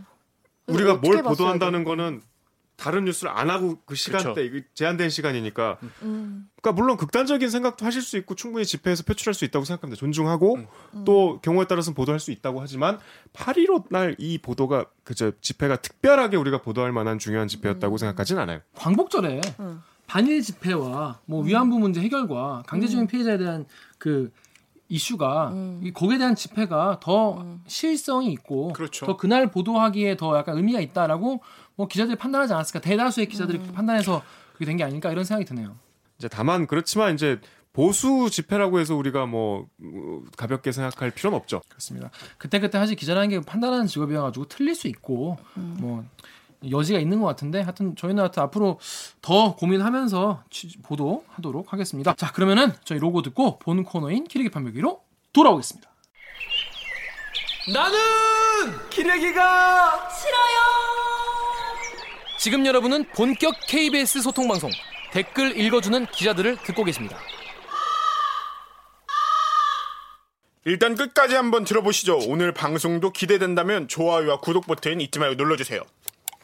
[0.66, 1.84] 우리가 뭘 보도한다는 돼?
[1.84, 2.22] 거는
[2.76, 6.48] 다른 뉴스를 안 하고 그 시간대 이거 제한된 시간이니까 음.
[6.60, 9.98] 그러니까 물론 극단적인 생각도 하실 수 있고 충분히 집회에서 표출할 수 있다고 생각합니다.
[9.98, 10.58] 존중하고
[10.94, 11.04] 음.
[11.04, 12.98] 또 경우에 따라서는 보도할 수 있다고 하지만
[13.32, 17.98] 8.15 날 이 보도가 그저 집회가 특별하게 우리가 보도할 만한 중요한 집회였다고 음.
[17.98, 18.60] 생각하진 않아요.
[18.74, 19.82] 광복절에 음.
[20.06, 23.66] 반일 집회와 뭐 위안부 문제 해결과 강제징용 피해자에 대한
[23.98, 24.30] 그
[24.88, 25.80] 이슈가 음.
[25.82, 29.04] 이 거기에 대한 집회가 더 실성이 있고 그렇죠.
[29.06, 31.40] 더 그날 보도하기에 더 약간 의미가 있다라고
[31.76, 34.22] 뭐 기자들이 판단하지 않았을까 대다수의 기자들이 그렇게 판단해서
[34.54, 35.76] 그게 된 게 아닐까 이런 생각이 드네요.
[36.18, 37.40] 이제 다만 그렇지만 이제
[37.74, 41.60] 보수 집회라고 해서 우리가 뭐 어, 가볍게 생각할 필요는 없죠.
[41.68, 42.10] 그렇습니다.
[42.38, 46.02] 그때 그때 사실 기자라는 게 판단하는 직업이어가지고 틀릴 수 있고 뭐
[46.70, 48.80] 여지가 있는 것 같은데 하여튼 저희는 하여튼 앞으로
[49.20, 52.14] 더 고민하면서 취- 보도하도록 하겠습니다.
[52.14, 55.02] 자 그러면은 저희 로고 듣고 본 코너인 기레기 판별기로
[55.34, 55.90] 돌아오겠습니다.
[57.74, 57.98] 나는
[58.88, 60.95] 기레기가 싫어요.
[62.38, 64.70] 지금 여러분은 본격 KBS 소통 방송
[65.12, 67.18] 댓글 읽어주는 기자들을 듣고 계십니다.
[70.64, 72.18] 일단 끝까지 한번 들어보시죠.
[72.26, 75.80] 오늘 방송도 기대된다면 좋아요와 구독 버튼 잊지 말고 눌러주세요.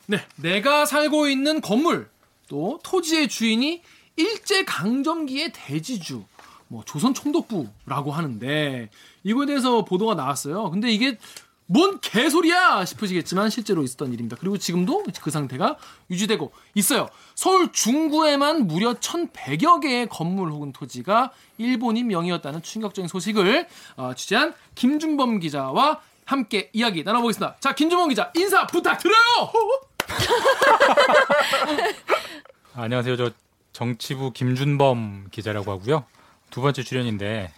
[0.07, 2.09] 네, 내가 살고 있는 건물
[2.49, 3.83] 또 토지의 주인이
[4.17, 6.25] 일제 강점기의 대지주
[6.69, 8.89] 뭐 조선 총독부라고 하는데
[9.25, 10.71] 이거에 대해서 보도가 나왔어요.
[10.71, 11.19] 근데 이게
[11.67, 14.37] 뭔 개소리야 싶으시겠지만 실제로 있었던 일입니다.
[14.39, 15.77] 그리고 지금도 그 상태가
[16.11, 17.09] 유지되고 있어요.
[17.35, 25.41] 서울 중구에만 무려 1,100여 개의 건물 혹은 토지가 일본인 명의였다는 충격적인 소식을 어, 취재한 김준범
[25.41, 27.57] 기자와 함께 이야기 나눠보겠습니다.
[27.61, 29.17] 자, 김준범 기자 인사 부탁드려요.
[32.75, 33.17] 안녕하세요.
[33.17, 33.31] 저
[33.73, 36.05] 정치부 김준범 기자라고 하고요.
[36.51, 37.53] 두 번째 출연인데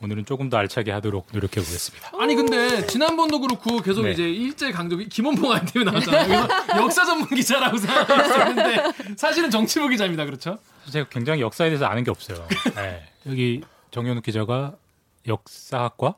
[0.00, 2.10] 오늘은 조금 더 알차게 하도록 노력해 보겠습니다.
[2.18, 4.12] 아니 근데 지난번도 그렇고 계속 네.
[4.12, 6.48] 이제 일제 강점기 김원봉 아이템이 나왔잖아요.
[6.78, 10.24] 역사 전문 기자라고 생각했었는데 사실은 정치부 기자입니다.
[10.24, 10.58] 그렇죠?
[10.90, 12.46] 제가 굉장히 역사에 대해서 아는 게 없어요.
[12.76, 13.08] 네.
[13.26, 14.76] 여기 정현욱 기자가
[15.26, 16.14] 역사학과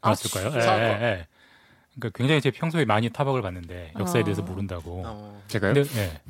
[0.00, 0.46] 맞을까요?
[0.46, 0.84] 예, 수사학과.
[0.84, 1.26] 예, 예.
[1.94, 5.38] 그러니까 굉장히 제 평소에 많이 타박을 받는데 역사에 대해서 모른다고.
[5.48, 5.74] 제가요?
[5.74, 6.20] 근데 예.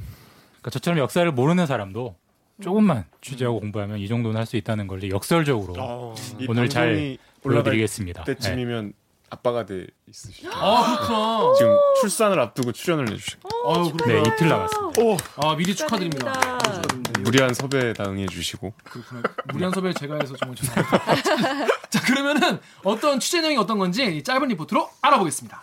[0.50, 2.16] 그러니까 저처럼 역사를 모르는 사람도
[2.62, 8.24] 조금만 취재하고 공부하면 이 정도는 할 수 있다는 걸 역설적으로 어, 이 오늘 잘 보여드리겠습니다.
[8.26, 8.34] 예.
[8.34, 8.92] 때쯤이면
[9.30, 10.48] 아빠가 돼 있으시죠.
[10.54, 11.54] 아 그렇구나.
[11.58, 14.22] 지금 출산을 앞두고 출연을 해주시고 아 네.
[14.26, 15.02] 이틀 남았습니다.
[15.02, 16.32] 오, 아 미리 축하드립니다.
[16.32, 17.20] 축하드립니다.
[17.20, 19.22] 무리한 섭외에 당해 주시고 그렇구나.
[19.52, 21.66] 무리한 섭외 제가 해서 정말 죄송합니다.
[21.90, 25.62] 자 그러면은 어떤 취재 내용이 어떤 건지 이 짧은 리포트로 알아보겠습니다.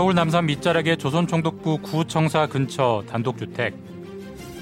[0.00, 3.74] 서울 남산 밑자락의 조선총독부 구청사 근처 단독주택.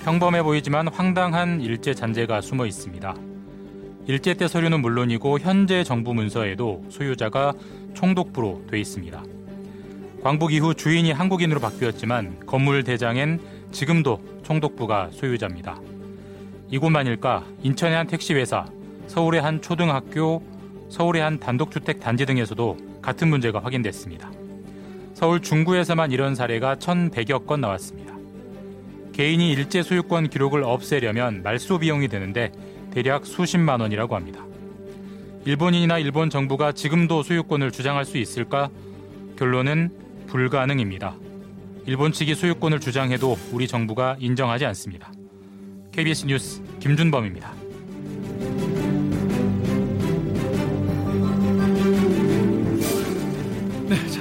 [0.03, 3.15] 평범해 보이지만 황당한 일제 잔재가 숨어 있습니다.
[4.09, 7.53] 일제 때 서류는 물론이고 현재 정부 문서에도 소유자가
[7.95, 9.23] 총독부로 돼 있습니다.
[10.25, 13.39] 광복 이후 주인이 한국인으로 바뀌었지만 건물 대장엔
[13.71, 15.79] 지금도 총독부가 소유자입니다.
[16.69, 18.67] 이곳만일까 인천의 한 택시회사,
[19.07, 20.43] 서울의 한 초등학교,
[20.89, 24.33] 서울의 한 단독주택 단지 등에서도 같은 문제가 확인됐습니다.
[25.19, 28.15] 서울 중구에서만 이런 사례가 1,100여 건 나왔습니다.
[29.13, 32.53] 개인이 일제 소유권 기록을 없애려면 말소 비용이 드는데
[32.93, 34.45] 대략 수십만 원이라고 합니다.
[35.45, 38.71] 일본인이나 일본 정부가 지금도 소유권을 주장할 수 있을까?
[39.37, 39.91] 결론은
[40.29, 41.17] 불가능입니다.
[41.87, 45.11] 일본 측이 소유권을 주장해도 우리 정부가 인정하지 않습니다.
[45.91, 47.53] KBS 뉴스 김준범입니다.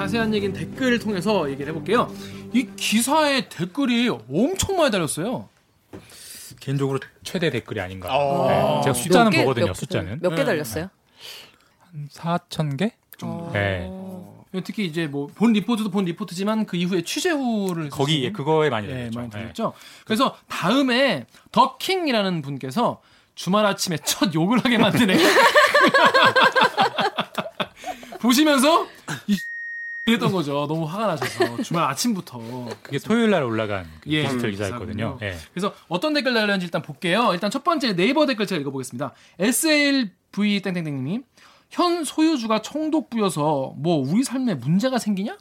[0.08, 2.10] 자세한 얘기는 댓글을 통해서 얘기를 해볼게요.
[2.54, 5.50] 이 기사에 댓글이 엄청 많이 달렸어요.
[6.62, 8.08] 개인적으로 최대 댓글이 아닌가.
[8.18, 8.48] 어.
[8.48, 9.44] 네, 제가 숫자는 몇 개?
[9.44, 9.66] 보거든요.
[9.68, 10.46] 몇- 숫자는 몇개 네.
[10.46, 10.90] 달렸어요?
[12.14, 12.94] 4천 개?
[13.22, 13.52] 어.
[13.54, 13.92] 네.
[14.64, 18.70] 특히 이제 뭐 본 리포트도 본 리포트지만 그 이후에 취재 후를 거기 쓰신 예, 그거에
[18.70, 19.10] 많이 예.
[19.14, 19.40] 많이 네.
[19.40, 19.74] 들렸죠.
[20.06, 23.02] 그래서 다음에 더킹이라는 분께서
[23.36, 25.16] 주말 아침에 첫 욕을 하게 만드네.
[28.20, 28.88] 보시면서
[29.28, 29.38] 이
[30.08, 30.66] 이랬던 거죠.
[30.68, 32.40] 너무 화가 나셔서 주말 아침부터.
[32.82, 35.20] 그게 토요일 날 올라간 그 예, 디지털 음, 기사였거든요.
[35.22, 35.38] 예.
[35.54, 37.32] 그래서 어떤 댓글 달렸는지 일단 볼게요.
[37.34, 39.14] 일단 첫 번째 네이버 댓글 제가 읽어보겠습니다.
[39.40, 41.22] SLV 땡땡땡님이
[41.70, 45.38] 현 소유주가 총독부여서 뭐 우리 삶에 문제가 생기냐?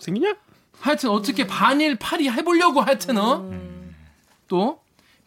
[0.00, 0.34] 생기냐?
[0.80, 3.50] 하여튼 어떻게 반일 파리 해보려고 하여튼 어?
[4.48, 4.80] 또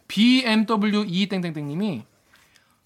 [0.08, 2.04] BMW E 땡땡땡님이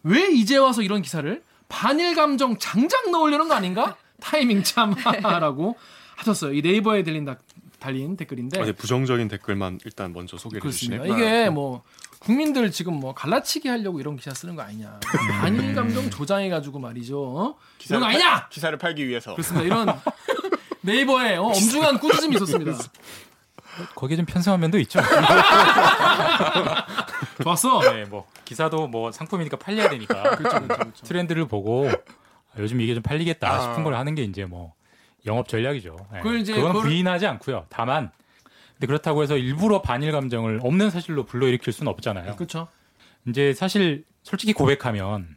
[0.04, 3.96] 왜 이제 와서 이런 기사를 반일 감정 장작 넣으려는 거 아닌가?
[4.22, 5.78] 타이밍 참하라고
[6.16, 6.54] 하셨어요.
[6.54, 7.38] 이 네이버에 들린 다-
[7.80, 10.68] 달린 댓글인데 어제 부정적인 댓글만 일단 먼저 소개를.
[10.68, 11.02] 해주시네.
[11.10, 11.84] 이게 뭐
[12.20, 15.00] 국민들 지금 뭐 갈라치기 하려고 이런 기사 쓰는 거 아니냐?
[15.40, 17.22] 반일 감정 조장해 가지고 말이죠.
[17.38, 17.56] 어?
[17.88, 18.48] 이런 거 아니냐?
[18.50, 19.34] 기사를 팔기 위해서.
[19.34, 19.66] 그렇습니다.
[19.66, 19.88] 이런
[20.82, 22.72] 네이버에 어, 엄중한 꾸짖음이 있었습니다.
[23.94, 25.00] 거기에 좀 편성한 면도 있죠.
[27.44, 27.80] 좋았어.
[27.94, 31.06] 네, 뭐 기사도 뭐 상품이니까 팔려야 되니까 그렇죠, 그렇죠, 그렇죠.
[31.06, 31.94] 트렌드를 보고 아,
[32.60, 33.62] 요즘 이게 좀 팔리겠다 아.
[33.62, 34.74] 싶은 걸 하는 게 이제 뭐
[35.26, 35.96] 영업 전략이죠.
[36.14, 36.20] 네.
[36.20, 37.66] 그걸 이제 그건 그걸- 부인하지 않고요.
[37.70, 38.12] 다만
[38.74, 42.36] 근데 그렇다고 해서 일부러 반일 감정을 없는 사실로 불러일으킬 수는 없잖아요.
[42.36, 42.68] 그렇죠.
[43.28, 45.36] 이제 사실 솔직히 고백하면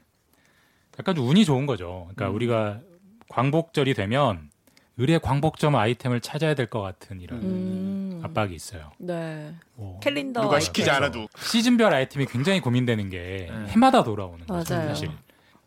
[0.98, 2.09] 약간 좀 운이 좋은 거죠.
[2.14, 2.35] 그러니까 음.
[2.35, 2.80] 우리가
[3.28, 4.50] 광복절이 되면
[4.98, 8.20] 의뢰 광복점 아이템을 찾아야 될 것 같은 이런 음.
[8.22, 8.90] 압박이 있어요.
[8.98, 9.54] 네.
[9.76, 10.42] 뭐 캘린더.
[10.42, 10.90] 누가 시키지.
[10.90, 11.26] 않아도.
[11.38, 13.66] 시즌별 아이템이 굉장히 고민되는 게 네.
[13.68, 14.74] 해마다 돌아오는 거죠.
[14.74, 15.11] 사실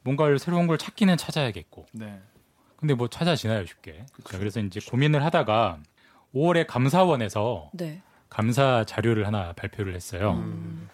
[0.03, 2.19] 뭔가를 새로운 걸 찾기는 찾아야겠고, 네.
[2.77, 4.05] 근데 뭐 찾아지나요 쉽게?
[4.25, 5.79] 자, 그래서 이제 고민을 하다가
[6.35, 8.01] 5월에 감사원에서 네.
[8.29, 10.33] 감사 자료를 하나 발표를 했어요.
[10.33, 10.89] 음.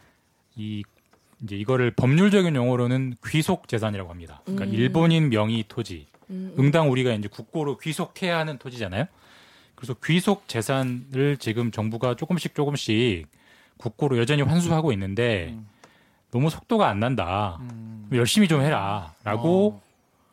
[0.56, 0.84] 이
[1.42, 4.42] 이제 이거를 법률적인 용어로는 귀속 재산이라고 합니다.
[4.44, 4.74] 그러니까 음.
[4.74, 6.54] 일본인 명의 토지, 음.
[6.60, 9.06] 응당 우리가 이제 국고로 귀속해야 하는 토지잖아요.
[9.76, 13.28] 그래서 귀속 재산을 지금 정부가 조금씩 조금씩
[13.78, 15.68] 국고로 여전히 환수하고 있는데 음.
[16.32, 17.58] 너무 속도가 안 난다.
[17.62, 17.99] 음.
[18.14, 19.82] 열심히 좀 해라라고 어.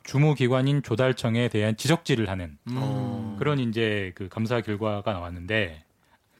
[0.02, 3.36] 주무 기관인 조달청에 대한 지적질을 하는 음.
[3.38, 5.82] 그런 이제 그 감사 결과가 나왔는데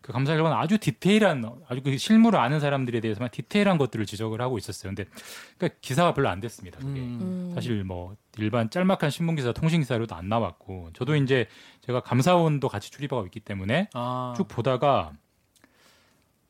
[0.07, 4.57] 그 감사 결과는 아주 디테일한 아주 그 실무를 아는 사람들에 대해서만 디테일한 것들을 지적을 하고
[4.57, 4.95] 있었어요.
[4.95, 5.11] 근데
[5.59, 6.79] 그러니까 기사가 별로 안 됐습니다.
[6.79, 7.01] 그게.
[7.01, 7.19] 음.
[7.21, 7.53] 음.
[7.57, 11.49] 사실 뭐 일반 짤막한 신문 기사, 통신 기사로도 안 나왔고 저도 이제
[11.81, 14.33] 제가 감사원도 같이 출입하고 있기 때문에 아.
[14.37, 15.11] 쭉 보다가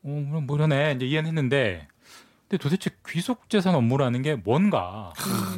[0.03, 1.87] 어, 뭐, 뭐 이러네 이제 이해는 했는데
[2.47, 5.11] 근데 도대체 귀속 재산 업무라는 게 뭔가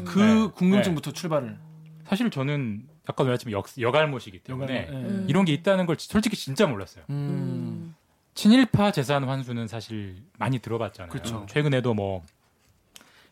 [0.05, 0.51] 그 네.
[0.55, 1.57] 궁금증부터 출발을.
[2.05, 4.97] 사실 저는 아까 말했지만 역, 여갈못이기 때문에 여간- 예.
[5.07, 5.25] 음.
[5.29, 7.03] 이런 게 있다는 걸 솔직히 진짜 몰랐어요.
[7.09, 7.15] 음.
[7.15, 7.95] 음.
[8.33, 11.11] 친일파 재산 환수는 사실 많이 들어봤잖아요.
[11.11, 11.45] 그쵸.
[11.49, 12.23] 최근에도 뭐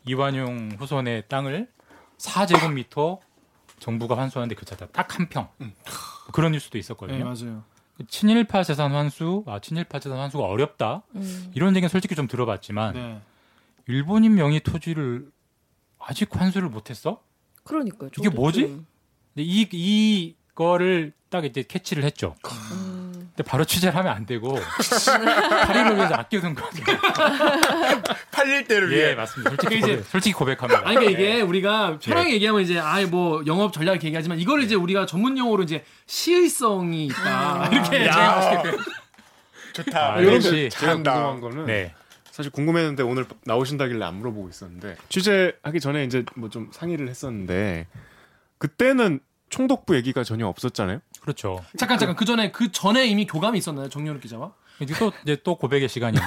[0.06, 1.68] 이완용 후손의 땅을
[2.18, 3.20] 4제곱미터
[3.80, 5.48] 정부가 환수하는데 그 자다 딱 한 평.
[5.58, 5.70] 뭐
[6.34, 7.24] 그런 뉴스도 네, 있었거든요.
[7.26, 7.64] 맞아요.
[8.08, 11.02] 친일파 재산 환수, 아 친일파 재산 환수가 어렵다.
[11.16, 11.52] 음.
[11.56, 13.22] 이런 얘기는 솔직히 좀 들어봤지만 네.
[13.88, 15.26] 일본인 명의 토지를
[16.00, 17.22] 아직 환수를 못했어?
[17.64, 18.10] 그러니까요.
[18.18, 18.62] 이게 뭐지?
[18.62, 18.86] 좀,
[19.34, 22.36] 근데 이 이거를 딱 이제 캐치를 했죠.
[22.72, 23.30] 음.
[23.36, 26.84] 근데 바로 취재를 하면 안 되고 8일을 위해서 아껴둔 거죠.
[28.32, 29.16] 팔릴 때를 예, 위해.
[29.16, 29.52] 맞습니다.
[29.52, 30.82] 솔직히 이제- 고백, 솔직히 고백합니다.
[30.86, 34.74] 아니 그러니까 이게 우리가 편하게 얘기하면 이제 아예 뭐 영업 전략 이렇게 얘기하지만 이걸 이제
[34.76, 38.12] 우리가 전문 용어로 이제 시의성이 있다 이렇게 야.
[38.14, 38.84] 제가 맛있게 그-
[39.74, 40.14] 좋다.
[40.16, 41.14] 아, 이런 잘한다.
[41.14, 41.94] 궁금한 거는 네.
[42.38, 47.88] 사실 궁금했는데 오늘 나오신다길래 안 물어보고 있었는데 취재하기 전에 이제 뭐 좀 상의를 했었는데
[48.60, 51.00] 그때는 총독부 얘기가 전혀 없었잖아요.
[51.20, 51.66] 그렇죠.
[51.80, 55.56] 잠깐 잠깐 그 전에 그 전에 이미 교감이 있었나요 정연욱 기자와 이제 또 이제 또
[55.58, 56.24] 고백의 시간인데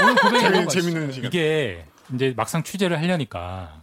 [0.00, 1.28] 오늘 고백이 재밌는, 뭐가 재밌는 시간.
[1.28, 3.82] 이게 이제 막상 취재를 하려니까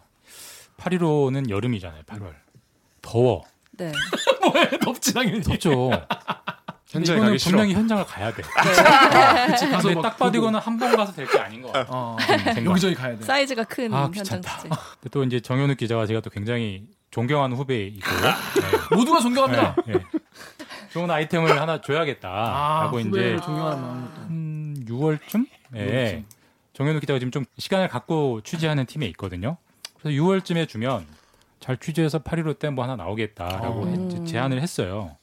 [0.78, 2.04] 8.15는 여름이잖아요.
[2.04, 2.34] 8월.
[3.02, 3.44] 더워.
[3.72, 3.92] 네.
[4.42, 5.92] 뭐야 덥지 당연히 덥죠.
[6.92, 7.38] 현장에 이거는.
[7.44, 8.42] 분명히 현장을 가야 돼.
[8.44, 10.38] 그치, 가서 근데 막딱 봐도.
[10.38, 11.90] 이거는 한 번 가서 될 게 아닌 것 같아.
[11.92, 12.18] 어,
[12.54, 12.66] 생각.
[12.66, 14.42] 여기저기 가야 돼 사이즈가 큰 아, 현장.
[14.42, 18.96] 근데 또 이제 정현욱 기자가 제가 또 굉장히 존경하는 후배이고 네.
[18.96, 20.00] 모두가 존경합니다 네, 네.
[20.94, 22.30] 좋은 아이템을 하나 줘야겠다.
[22.30, 23.84] 아 라고 이제 존경하는.
[23.84, 25.46] 한 6월쯤?
[25.76, 26.24] 예.
[26.74, 29.58] 정현욱 기자가 지금 좀 시간을 갖고 취재하는 팀에 있거든요.
[30.02, 31.06] 그래서 6월쯤에 주면
[31.60, 34.10] 잘 취재해서 8.15 때 뭐 하나 나오겠다라고 어.
[34.16, 35.16] 했- 제안을 했어요.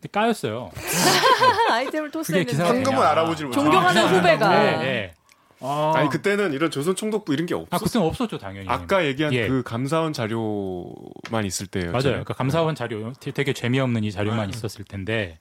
[0.00, 0.70] 근데 까였어요.
[1.70, 3.02] 아이템을 토스했는데 되냐.
[3.02, 3.60] 알아보질 못해.
[3.60, 5.14] 존경하는 아, 후배가 네, 네.
[5.60, 7.84] 아, 아니 그때는 이런 조선 총독부 이런 게 아, 없었어.
[7.84, 8.68] 그때는 없었죠, 당연히.
[8.68, 9.48] 아까 얘기한 예.
[9.48, 11.90] 그 감사원 자료만 있을 때예요.
[11.90, 12.02] 맞아요.
[12.02, 15.38] 그러니까 감사원 자료 되게 재미없는 이 자료만 있었을 텐데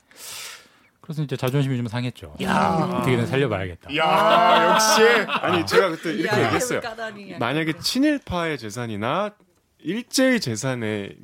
[1.01, 2.33] 그래서 이제 자존심이 좀 상했죠.
[2.39, 3.95] 어떻게든 살려봐야겠다.
[3.95, 6.81] 야 역시 아니 제가 그때 이렇게 야, 얘기했어요.
[6.81, 7.37] 까다리야.
[7.37, 9.31] 만약에 친일파의 재산이나
[9.79, 11.15] 일제의 재산에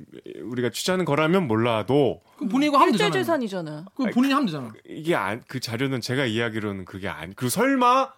[0.43, 3.85] 우리가 취재하는 거라면 몰라도 그럼 본인이 이거 하면 일제 되잖아요 재산이잖아.
[3.95, 8.11] 그럼 본인이 하면 되잖아 이게 안, 그 자료는 제가 이야기로는 그게 안 그리고 설마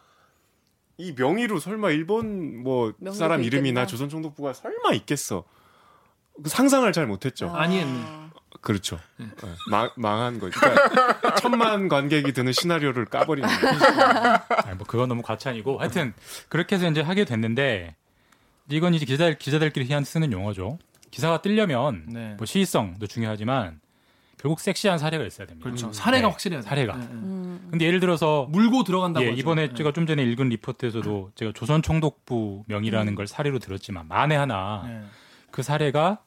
[0.98, 3.86] 이 명의로 설마 일본 뭐 명의로 사람 이름이나 있겠나?
[3.88, 5.44] 조선 총독부가 설마 있겠어
[6.44, 7.50] 그 상상을 잘 못했죠.
[7.56, 8.26] 아니 했네
[8.62, 9.00] 그렇죠.
[9.18, 9.28] 네.
[9.70, 10.60] 망, 망한 거죠.
[10.60, 13.86] 그러니까 천만 관객이 드는 시나리오를 까버리는 거죠.
[14.66, 16.14] 아니, 뭐 그건 너무 과찬이고 하여튼
[16.50, 17.96] 그렇게 해서 이제 하게 됐는데
[18.70, 20.80] 이건 이제 기자들 기자들끼리 희한 쓰는 용어죠.
[21.12, 22.36] 기사가 뜨려면 네.
[22.38, 23.80] 뭐 시의성도 중요하지만
[24.38, 25.64] 결국 섹시한 사례가 있어야 됩니다.
[25.64, 26.96] 그렇죠 사례가 네, 확실해야 돼 사례가.
[26.98, 27.12] 네, 네.
[27.14, 27.68] 음.
[27.72, 29.40] 근데 예를 들어서 물고 들어간다고 예, 하죠.
[29.40, 29.74] 이번에 네.
[29.74, 35.02] 제가 좀 전에 읽은 리포트에서도 제가 조선 총독부 명이라는 걸 사례로 들었지만 만에 하나 네.
[35.52, 36.20] 그 사례가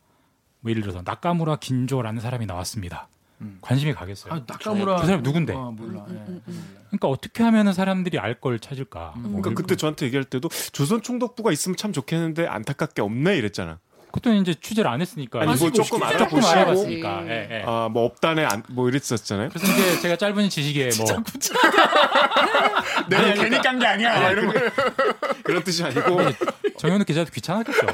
[0.61, 3.09] 뭐 예를 들어서 나카무라 긴조라는 사람이 나왔습니다.
[3.41, 3.59] 음.
[3.61, 4.33] 관심이 가겠어요.
[4.35, 5.55] 아, 나카무라 그 사람이 누군데?
[5.55, 6.15] 어, 몰라 예.
[6.15, 6.77] 음, 음.
[6.89, 9.13] 그러니까 어떻게 하면은 사람들이 알 걸 찾을까?
[9.17, 9.23] 음.
[9.23, 13.79] 뭐 그러니까 그때 저한테 얘기할 때도 조선 총독부가 있으면 참 좋겠는데 안타깝게 없네 이랬잖아.
[14.07, 17.09] 그것도 이제 취재를 안 했으니까 아니, 이거 뭐 조금 알아보시고.
[17.29, 17.63] 예, 예.
[17.67, 19.51] 아뭐 없다네 안, 뭐 이랬었잖아요.
[19.51, 21.07] 그래서 이제 제가 짧은 지식에 뭐
[23.11, 24.31] 내가 괜히 깐 게 아니야.
[24.31, 24.53] 이런 거.
[25.45, 26.19] 그런 뜻이 아니고
[26.79, 27.87] 정현우 기자도 귀찮았겠죠.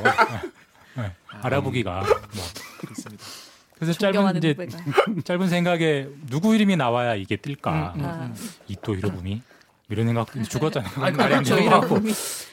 [0.98, 1.02] 예.
[1.02, 1.12] 예.
[1.42, 2.04] 알아보기가
[2.34, 2.44] 뭐.
[2.86, 2.94] 그
[3.80, 4.54] 래서 짧은 이제.
[5.24, 7.94] 짧은 생각에 누구 이름이 나와야 이게 뜰까?
[7.96, 8.32] 음, 음, 아,
[8.68, 9.42] 이토 히로부미
[9.90, 10.90] 이런 생각 죽었잖아요.
[10.96, 11.56] 아, 그렇죠.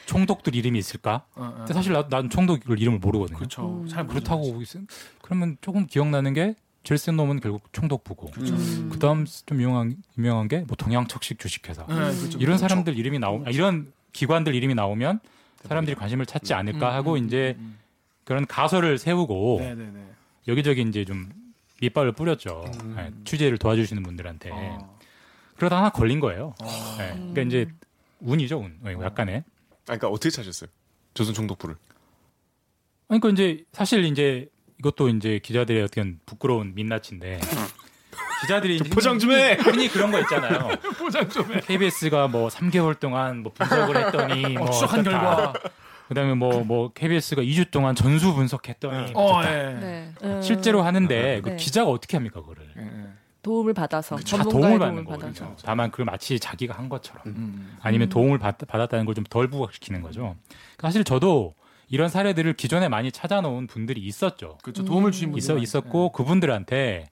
[0.06, 1.24] 총독들 이름이 있을까?
[1.34, 1.54] 어, 어.
[1.58, 3.38] 근데 사실 나, 난 총독 이름을 모르거든요.
[3.38, 4.24] 그렇죠 잘 모르죠.
[4.36, 4.76] 그렇다고 있-
[5.22, 6.54] 그러면 조금 기억나는 게
[6.84, 8.54] 제일 센 놈은 결국 총독부고 그렇죠.
[8.54, 8.88] 음.
[8.92, 12.38] 그다음 좀 유명한 유명한 게 뭐 동양척식 주식회사 네, 그렇죠.
[12.38, 15.20] 이런 사람들 이름이 나오 아, 이런 기관들 이름이 나오면
[15.68, 17.78] 사람들이 관심을 찾지 않을까 하고 이제 음,
[18.24, 20.00] 그런 가설을 세우고 네네네
[20.48, 21.30] 여기저기 이제 좀
[21.80, 22.64] 밑발을 뿌렸죠
[22.96, 24.98] 네, 취재를 도와주시는 분들한테 어.
[25.56, 26.54] 그러다 하나 걸린 거예요.
[26.60, 26.96] 어.
[26.98, 27.66] 네, 그러니까 이제
[28.20, 30.68] 운이죠 운 네, 약간의 아, 그러니까 어떻게 찾았어요?
[31.14, 31.76] 조선 총독부를.
[33.08, 37.40] 아니, 그러니까 이제 사실 이제 이것도 이제 기자들의 어떤 부끄러운 민낯인데
[38.42, 39.54] 기자들이 이제 포장 좀 해!
[39.60, 40.70] 흔히, 그런 거 있잖아요.
[40.98, 41.60] 포장 좀 해.
[41.60, 45.20] KBS가 뭐 3개월 동안 뭐 분석을 했더니 뭐 어, 추적한 어떻다.
[45.20, 45.52] 결과
[46.14, 49.52] 그다음에 뭐뭐 KBS가 2주 동안 전수 분석했더니 어, 어떻다.
[49.52, 49.74] 예.
[49.74, 50.12] 네.
[50.22, 50.42] 음.
[50.42, 51.56] 실제로 하는데 그 네.
[51.56, 52.68] 기자가 어떻게 합니까 그거를?
[52.78, 53.06] 예, 예.
[53.42, 55.50] 도움을 받아서 다 전문가의 도움을 도움을 받는 받아서.
[55.50, 55.62] 거죠.
[55.66, 57.76] 다만 그걸 마치 자기가 한 것처럼 음.
[57.80, 60.36] 아니면 도움을 받, 받았다는 걸 좀 덜 부각시키는 거죠.
[60.78, 61.54] 사실 저도
[61.88, 64.58] 이런 사례들을 기존에 많이 찾아놓은 분들이 있었죠.
[64.62, 64.84] 그렇죠.
[64.84, 67.06] 도움을 주신 분들 있어 있었고 그분들한테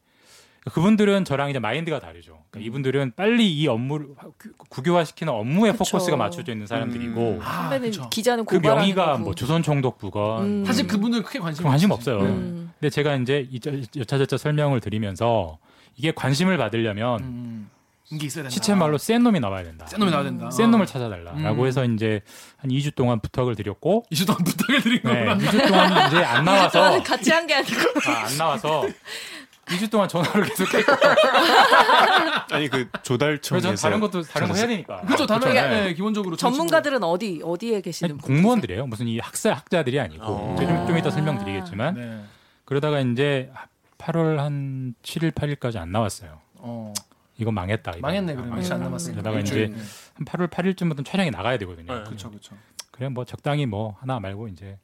[0.73, 2.39] 그분들은 저랑 이제 마인드가 다르죠.
[2.51, 5.85] 그러니까 이분들은 빨리 이 업무를 구- 구교화시키는 업무에 그쵸.
[5.85, 8.09] 포커스가 맞춰져 있는 사람들이고 아, 선배는 그쵸.
[8.11, 9.19] 기자는 그 명의가 거고.
[9.25, 10.65] 뭐 조선 총독 부건 음.
[10.67, 12.21] 사실 그분들 크게 관심 관심 없어요.
[12.21, 12.73] 음.
[12.79, 13.61] 근데 제가 이제 이-
[13.97, 15.59] 여차저차 설명을 드리면서
[15.97, 17.71] 이게 관심을 받으려면 음.
[18.11, 18.51] 된다.
[18.51, 19.87] 시체 말로 센 놈이 나와야 된다.
[19.87, 20.51] 센 놈이 나와야 된다.
[20.51, 21.67] 센 놈을 찾아달라라고 음.
[21.67, 22.21] 해서 이제
[22.57, 25.37] 한 2주 동안 부탁을 드렸고 이주 동안 부탁을 드린 네, 거구나.
[25.39, 28.85] 2주 동안 이제 안 나와서 같이 한 게 아니고 아, 안 나와서
[29.71, 30.93] 2주 동안 전화를 계속 했고
[32.51, 35.01] 아니 그 조달청에서 다른 것도 다른 거 해야 되니까.
[35.03, 35.27] 그렇죠.
[35.27, 35.69] 다른 그렇죠.
[35.69, 35.85] 네.
[35.85, 35.95] 네.
[35.95, 38.21] 기본적으로 전문가들은 어디 어디에 계시는 아니?
[38.23, 38.87] 공무원들이에요.
[38.87, 40.57] 무슨 이 학사 학자들이 아니고 어.
[40.59, 42.25] 좀, 좀 이따 설명드리겠지만 네.
[42.65, 43.51] 그러다가 이제
[43.99, 46.41] 8월 한 7일 8일까지 안 나왔어요.
[46.55, 46.93] 어.
[47.39, 47.93] 이건 망했다.
[47.93, 48.01] 이거.
[48.01, 48.85] 망했네 그러면 며칠 안 음.
[48.85, 49.23] 남았으니까.
[49.23, 49.73] 그러다가 이제.
[50.15, 51.95] 한 8월 8일쯤부터 촬영이 나가야 되거든요.
[51.99, 52.05] 네.
[52.05, 52.55] 그렇죠, 그렇죠.
[52.91, 54.77] 그래 뭐 적당히 뭐 하나 말고 이제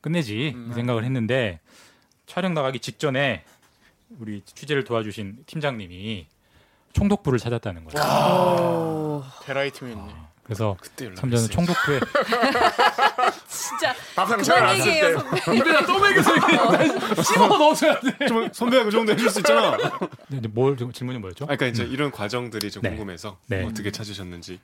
[0.00, 0.68] 끝내지 음.
[0.70, 1.58] 이 생각을 했는데
[2.26, 3.42] 촬영 나가기 직전에
[4.18, 6.26] 우리 취재를 도와주신 팀장님이
[6.92, 8.08] 총독부를 찾았다는 거예요.
[8.08, 10.14] 오, 베라이 팀이었네.
[10.42, 12.00] 그래서 그때 참 저는 총독부에
[13.48, 14.40] 진짜 밥상
[14.78, 15.18] 얘기해요.
[15.18, 15.56] 선배.
[15.58, 18.26] 입에다 떠먹여서 이렇게 씹어 넣어줘야 돼.
[18.26, 19.76] 좀 선배가 그 정도 해줄 수 있잖아.
[20.30, 21.44] 이제 뭘 질문이 뭐였죠?
[21.44, 22.88] 아, 그러니까 이제 이런 과정들이 좀 네.
[22.90, 23.62] 궁금해서 네.
[23.64, 24.58] 어떻게 찾으셨는지.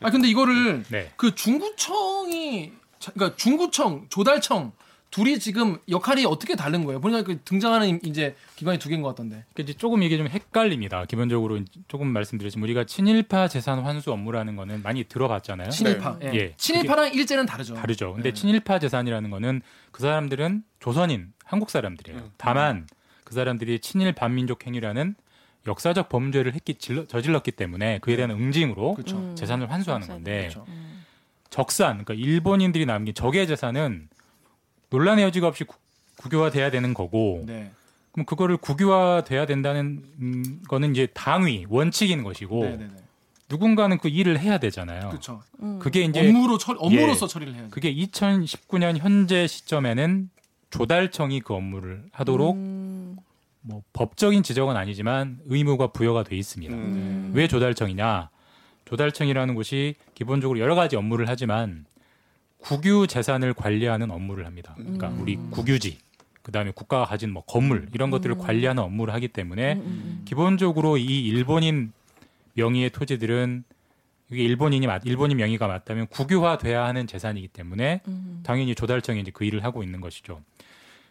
[0.00, 1.12] 아 근데 이거를 네.
[1.16, 4.72] 그 중구청이 자- 그러니까 중구청 조달청
[5.10, 7.00] 둘이 지금 역할이 어떻게 다른 거예요?
[7.00, 9.44] 보니까 그 등장하는 이제 기관이 두 개인 것 같던데.
[9.54, 11.06] 그러니까 이제 조금 이게 좀 헷갈립니다.
[11.06, 15.70] 기본적으로 조금 말씀드렸지만 우리가 친일파 재산 환수 업무라는 거는 많이 들어봤잖아요.
[15.70, 16.18] 친일파.
[16.24, 16.30] 예.
[16.34, 16.54] 예.
[16.58, 17.74] 친일파랑 일제는 다르죠.
[17.74, 18.12] 다르죠.
[18.12, 18.34] 근데 네.
[18.34, 22.18] 친일파 재산이라는 거는 그 사람들은 조선인 한국 사람들이에요.
[22.20, 22.30] 음.
[22.36, 22.86] 다만
[23.24, 25.14] 그 사람들이 친일 반민족 행위라는
[25.66, 29.16] 역사적 범죄를 했기 질러- 저질렀기 때문에 그에 대한 응징으로 그렇죠.
[29.16, 29.34] 음.
[29.36, 30.64] 재산을 환수하는 환수하는 건데 그렇죠.
[30.68, 31.02] 음.
[31.50, 34.08] 적산 그러니까 일본인들이 남긴 적의 재산은
[34.90, 35.76] 논란의 여지가 없이 구,
[36.16, 37.70] 국유화돼야 되는 거고 네.
[38.12, 43.02] 그럼 그거를 국유화돼야 된다는 음, 거는 이제 당위 원칙인 것이고 네, 네, 네.
[43.48, 45.08] 누군가는 그 일을 해야 되잖아요.
[45.08, 45.42] 그렇죠.
[45.62, 45.78] 음.
[45.78, 47.28] 그게 이제 업무로 처 업무로서 예.
[47.28, 47.70] 처리를 해야죠.
[47.70, 50.30] 그게 2019년 현재 시점에는
[50.70, 53.16] 조달청이 그 업무를 하도록 음.
[53.62, 56.74] 뭐 법적인 지적은 아니지만 의무가 부여가 돼 있습니다.
[56.74, 57.32] 음.
[57.34, 58.30] 왜 조달청이냐?
[58.84, 61.84] 조달청이라는 곳이 기본적으로 여러 가지 업무를 하지만
[62.58, 64.74] 국유 재산을 관리하는 업무를 합니다.
[64.76, 65.20] 그러니까 음.
[65.20, 65.98] 우리 국유지,
[66.42, 68.38] 그다음에 국가가 가진 뭐 건물 이런 것들을 음.
[68.38, 71.92] 관리하는 업무를 하기 때문에 음, 음, 기본적으로 이 일본인
[72.54, 73.64] 명의의 토지들은
[74.30, 78.40] 이게 일본인이 맞, 일본인 명의가 맞다면 국유화돼야 하는 재산이기 때문에 음.
[78.44, 80.42] 당연히 조달청이 이제 그 일을 하고 있는 것이죠.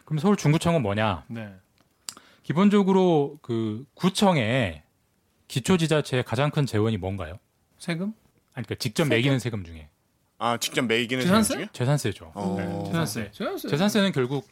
[0.04, 1.24] 그럼 서울 중구청은 뭐냐?
[1.28, 1.52] 네.
[2.42, 4.82] 기본적으로 그 구청의
[5.48, 7.38] 기초지자체의 가장 큰 재원이 뭔가요?
[7.78, 8.14] 세금?
[8.54, 9.16] 아니 그러니까 직접 세금?
[9.16, 9.88] 매기는 세금 중에
[10.38, 11.68] 아 직접 매기는 재산세?
[11.72, 12.30] 재산세죠.
[12.34, 12.54] 어.
[12.58, 12.84] 네.
[12.86, 13.30] 재산세.
[13.32, 13.68] 재산세.
[13.68, 14.48] 재산세는 결국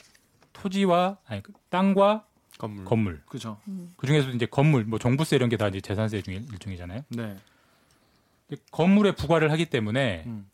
[0.53, 2.25] 토지와 아니 그 땅과
[2.59, 2.85] 건물.
[2.85, 3.59] 건물 그렇죠.
[3.97, 7.03] 그 중에서도 이제 건물 뭐 종부세 이런 게 다 이제 재산세 중에 일종이잖아요.
[7.11, 7.37] 네.
[8.71, 10.49] 건물에 부과를 하기 때문에 음.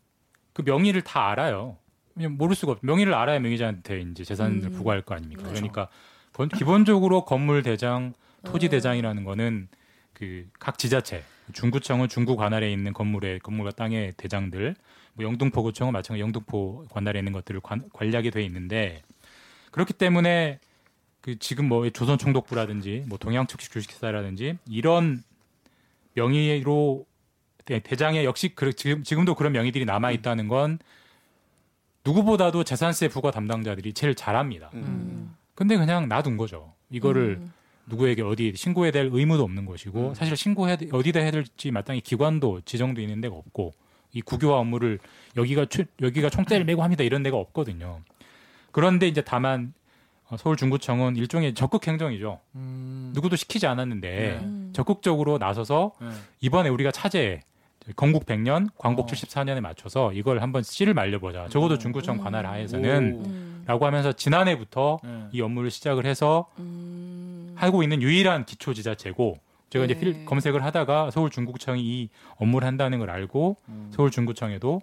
[0.53, 1.77] 그 명의를 다 알아요.
[2.15, 2.79] 왜냐면 모를 수가 없.
[2.81, 4.71] 명의를 알아야 명의자한테 이제 재산을 음.
[4.73, 5.41] 부과할 거 아닙니까?
[5.43, 5.55] 그렇죠.
[5.61, 5.89] 그러니까
[6.33, 8.69] 건- 기본적으로 건물 대장, 토지 어.
[8.69, 9.67] 대장이라는 거는
[10.13, 14.75] 그 각 지자체, 중구청은 중구 관할에 있는 건물의 건물과 땅의 대장들,
[15.13, 19.01] 뭐 영등포구청은 마찬가지 영등포 관할에 있는 것들을 관, 관리하게 돼 있는데
[19.71, 20.59] 그렇기 때문에
[21.21, 25.23] 그 지금 뭐 조선총독부라든지 뭐 동양측식 주식회사라든지 이런
[26.15, 27.05] 명의로
[27.65, 30.79] 대- 대장에 역시 그, 지금 지금도 그런 명의들이 남아 있다는 건
[32.05, 34.69] 누구보다도 재산세 부과 담당자들이 제일 잘합니다.
[34.73, 35.33] 음.
[35.55, 36.73] 근데 그냥 놔둔 거죠.
[36.89, 37.53] 이거를 음.
[37.85, 43.01] 누구에게 어디 신고해야 될 의무도 없는 것이고 사실 신고해 어디다 해야 될지 마땅히 기관도 지정돼
[43.01, 43.73] 있는 데가 없고
[44.13, 44.99] 이 국유화 업무를
[45.35, 47.99] 여기가 최- 여기가 총대를 메고 합니다 이런 데가 없거든요.
[48.71, 49.73] 그런데 이제 다만
[50.29, 52.39] 어, 서울 중구청은 일종의 적극 행정이죠.
[52.55, 53.11] 음.
[53.13, 54.39] 누구도 시키지 않았는데 네.
[54.45, 54.69] 음.
[54.73, 56.07] 적극적으로 나서서 네.
[56.41, 57.41] 이번에 우리가 차제
[57.97, 59.09] 건국 100년, 광복 어.
[59.09, 59.13] 음.
[59.13, 61.49] 74년에 맞춰서 이걸 한번 씨를 말려보자.
[61.49, 63.23] 적어도 중구청 관할 하에서는 오.
[63.25, 63.63] 음.
[63.65, 65.23] 라고 하면서 지난해부터 네.
[65.33, 67.53] 이 업무를 시작을 해서 음.
[67.55, 69.37] 하고 있는 유일한 기초지자체고
[69.73, 69.99] 제가 이제 네.
[69.99, 73.91] 필- 검색을 하다가 서울 중구청이 이 업무를 한다는 걸 알고 음.
[73.91, 74.81] 서울 중구청에도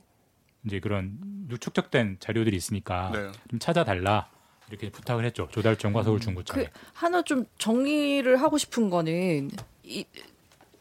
[0.66, 1.16] 이제 그런
[1.60, 3.30] 축적된 자료들이 있으니까 네.
[3.48, 4.28] 좀 찾아달라
[4.68, 6.64] 이렇게 부탁을 했죠 조달청과 서울 중구청에.
[6.64, 9.50] 그 하나 좀 정리를 하고 싶은 거는
[9.84, 10.04] 이,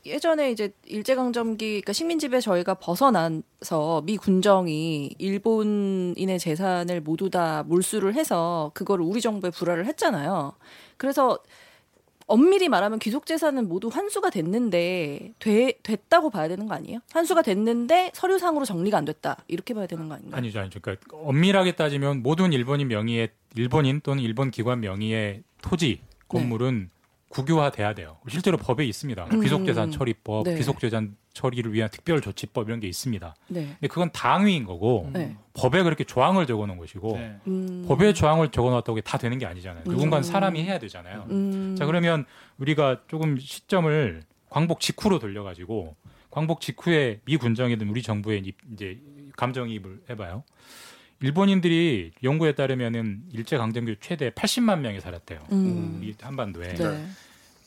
[0.08, 8.72] 예전에 이제 일제강점기 그러니까 식민지배 저희가 벗어나서 미 군정이 일본인의 재산을 모두 다 몰수를 해서
[8.74, 10.54] 그거를 우리 정부에 불화를 했잖아요.
[10.98, 11.38] 그래서
[12.30, 17.00] 엄밀히 말하면 귀속 재산은 모두 환수가 됐는데 돼, 됐다고 봐야 되는 거 아니에요?
[17.12, 20.38] 환수가 됐는데 서류상으로 정리가 안 됐다 이렇게 봐야 되는 거 아닌가요?
[20.38, 20.80] 아니죠, 아니죠.
[20.80, 26.92] 그러니까 엄밀하게 따지면 모든 일본인 명의의 일본인 또는 일본 기관 명의의 토지 건물은
[27.30, 28.18] 국유화돼야 돼요.
[28.28, 29.26] 실제로 법에 있습니다.
[29.26, 29.36] 네.
[29.36, 29.42] 음.
[29.42, 30.56] 귀속재산 처리법, 네.
[30.58, 33.36] 귀속재산 처리를 위한 특별조치법 이런 게 있습니다.
[33.50, 33.66] 네.
[33.80, 35.38] 근데 그건 당위인 거고 네.
[35.54, 37.38] 법에 그렇게 조항을 적어놓은 것이고 네.
[37.48, 37.86] 음.
[37.88, 39.84] 법에 조항을 적어놨다고 이게 다 되는 게 아니잖아요.
[39.86, 39.92] 음.
[39.92, 41.28] 누군가는 사람이 해야 되잖아요.
[41.30, 41.76] 음.
[41.78, 42.26] 자 그러면
[42.58, 45.96] 우리가 조금 시점을 광복 직후로 돌려가지고
[46.32, 49.00] 광복 직후에 미 군정이든 우리 정부에 이- 이제
[49.38, 50.44] 감정이입을 해봐요.
[51.22, 55.48] 일본인들이 연구에 따르면은 일제 강점기 최대 80만 명이 살았대요.
[55.52, 56.02] 음.
[56.04, 57.06] 이 한반도에 네.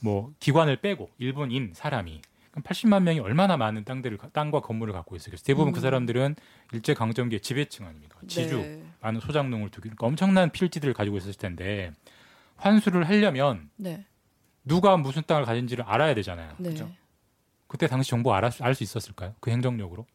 [0.01, 5.31] 뭐 기관을 빼고 일본인 사람이 그럼 80만 명이 얼마나 많은 땅들을 땅과 건물을 갖고 있어요.
[5.31, 5.73] 그래서 대부분 음.
[5.73, 6.37] 그 사람들은
[6.73, 8.19] 일제 강점기의 지배층 아닙니까?
[8.27, 8.83] 지주 네.
[9.01, 11.93] 많은 소장농을 두기 그러니까 엄청난 필지들을 가지고 있었을 텐데
[12.57, 14.07] 환수를 하려면 네.
[14.65, 16.55] 누가 무슨 땅을 가진지를 알아야 되잖아요.
[16.59, 16.71] 네.
[16.71, 16.91] 그죠.
[17.67, 19.35] 그때 당시 정보 알수 있었을까요?
[19.41, 20.07] 그 행정력으로?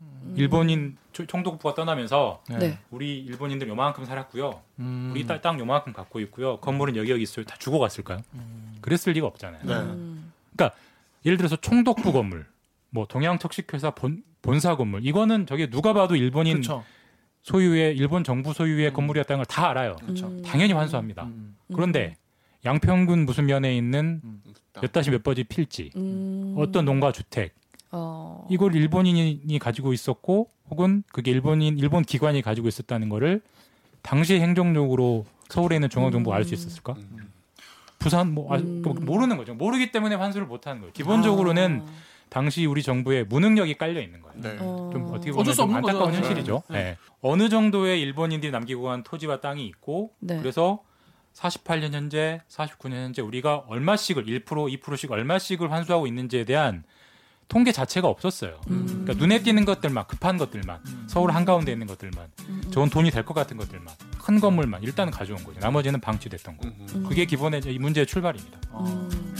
[0.00, 0.34] 음.
[0.36, 2.78] 일본인 초- 총독부가 떠나면서 네.
[2.90, 4.60] 우리 일본인들 요만큼 살았고요.
[4.78, 5.10] 음.
[5.12, 6.58] 우리 딸땅 요만큼 갖고 있고요.
[6.58, 7.44] 건물은 여기 여기 있어요.
[7.44, 8.20] 다 주고 갔을까요?
[8.80, 9.62] 그랬을 리가 없잖아요.
[9.64, 9.74] 네.
[9.74, 10.32] 음.
[11.26, 12.46] 예를 들어서 총독부 건물,
[12.88, 16.82] 뭐 동양척식회사 본, 본사 건물 이거는 저게 누가 봐도 일본인 그렇죠.
[17.42, 18.94] 소유의 일본 정부 소유의 음.
[18.94, 19.96] 건물이었다는 걸 다 알아요.
[19.96, 20.28] 그렇죠.
[20.28, 20.42] 음.
[20.42, 21.24] 당연히 환수합니다.
[21.24, 21.56] 음.
[21.74, 22.16] 그런데
[22.64, 24.22] 양평군 무슨 면에 있는
[24.72, 24.80] 땅.
[24.80, 26.54] 몇 다시 몇 번지 필지, 음.
[26.56, 27.54] 어떤 농가 주택
[27.92, 28.46] 어.
[28.50, 33.40] 이걸 일본인이 가지고 있었고 혹은 그게 일본인 일본 기관이 가지고 있었다는 거를
[34.02, 36.94] 당시 행정력으로 서울에 있는 중앙정부 가 알 수 있었을까?
[36.94, 37.30] 음.
[37.98, 38.82] 부산 뭐 아, 음.
[39.02, 39.54] 모르는 거죠.
[39.54, 40.92] 모르기 때문에 환수를 못 하는 거예요.
[40.92, 41.92] 기본적으로는 아.
[42.30, 44.40] 당시 우리 정부의 무능력이 깔려 있는 거예요.
[44.40, 44.56] 네.
[44.60, 44.88] 어.
[44.92, 46.16] 좀 어떻게 보면 수좀 안타까운 거죠.
[46.18, 46.62] 현실이죠.
[46.70, 46.78] 네.
[46.78, 46.96] 예.
[47.20, 50.38] 어느 정도의 일본인들이 남기고 간 토지와 땅이 있고 네.
[50.38, 50.82] 그래서
[51.34, 54.44] 48년 현재, 49년 현재 우리가 얼마씩을 1%
[54.80, 56.84] 2%씩 얼마씩을 환수하고 있는지에 대한
[57.50, 58.60] 통계 자체가 없었어요.
[58.70, 58.86] 음.
[58.86, 60.78] 그러니까 눈에 띄는 것들만 급한 것들만
[61.08, 62.62] 서울 한가운데 있는 것들만 음.
[62.70, 65.58] 좋은 돈이 될 것 같은 것들만 큰 건물만 일단은 가져온 거죠.
[65.60, 66.68] 나머지는 방치됐던 거.
[66.68, 66.86] 음.
[66.94, 67.04] 음.
[67.08, 68.58] 그게 기본의 이 문제의 출발입니다.
[68.70, 68.84] 어.
[68.86, 69.36] 음.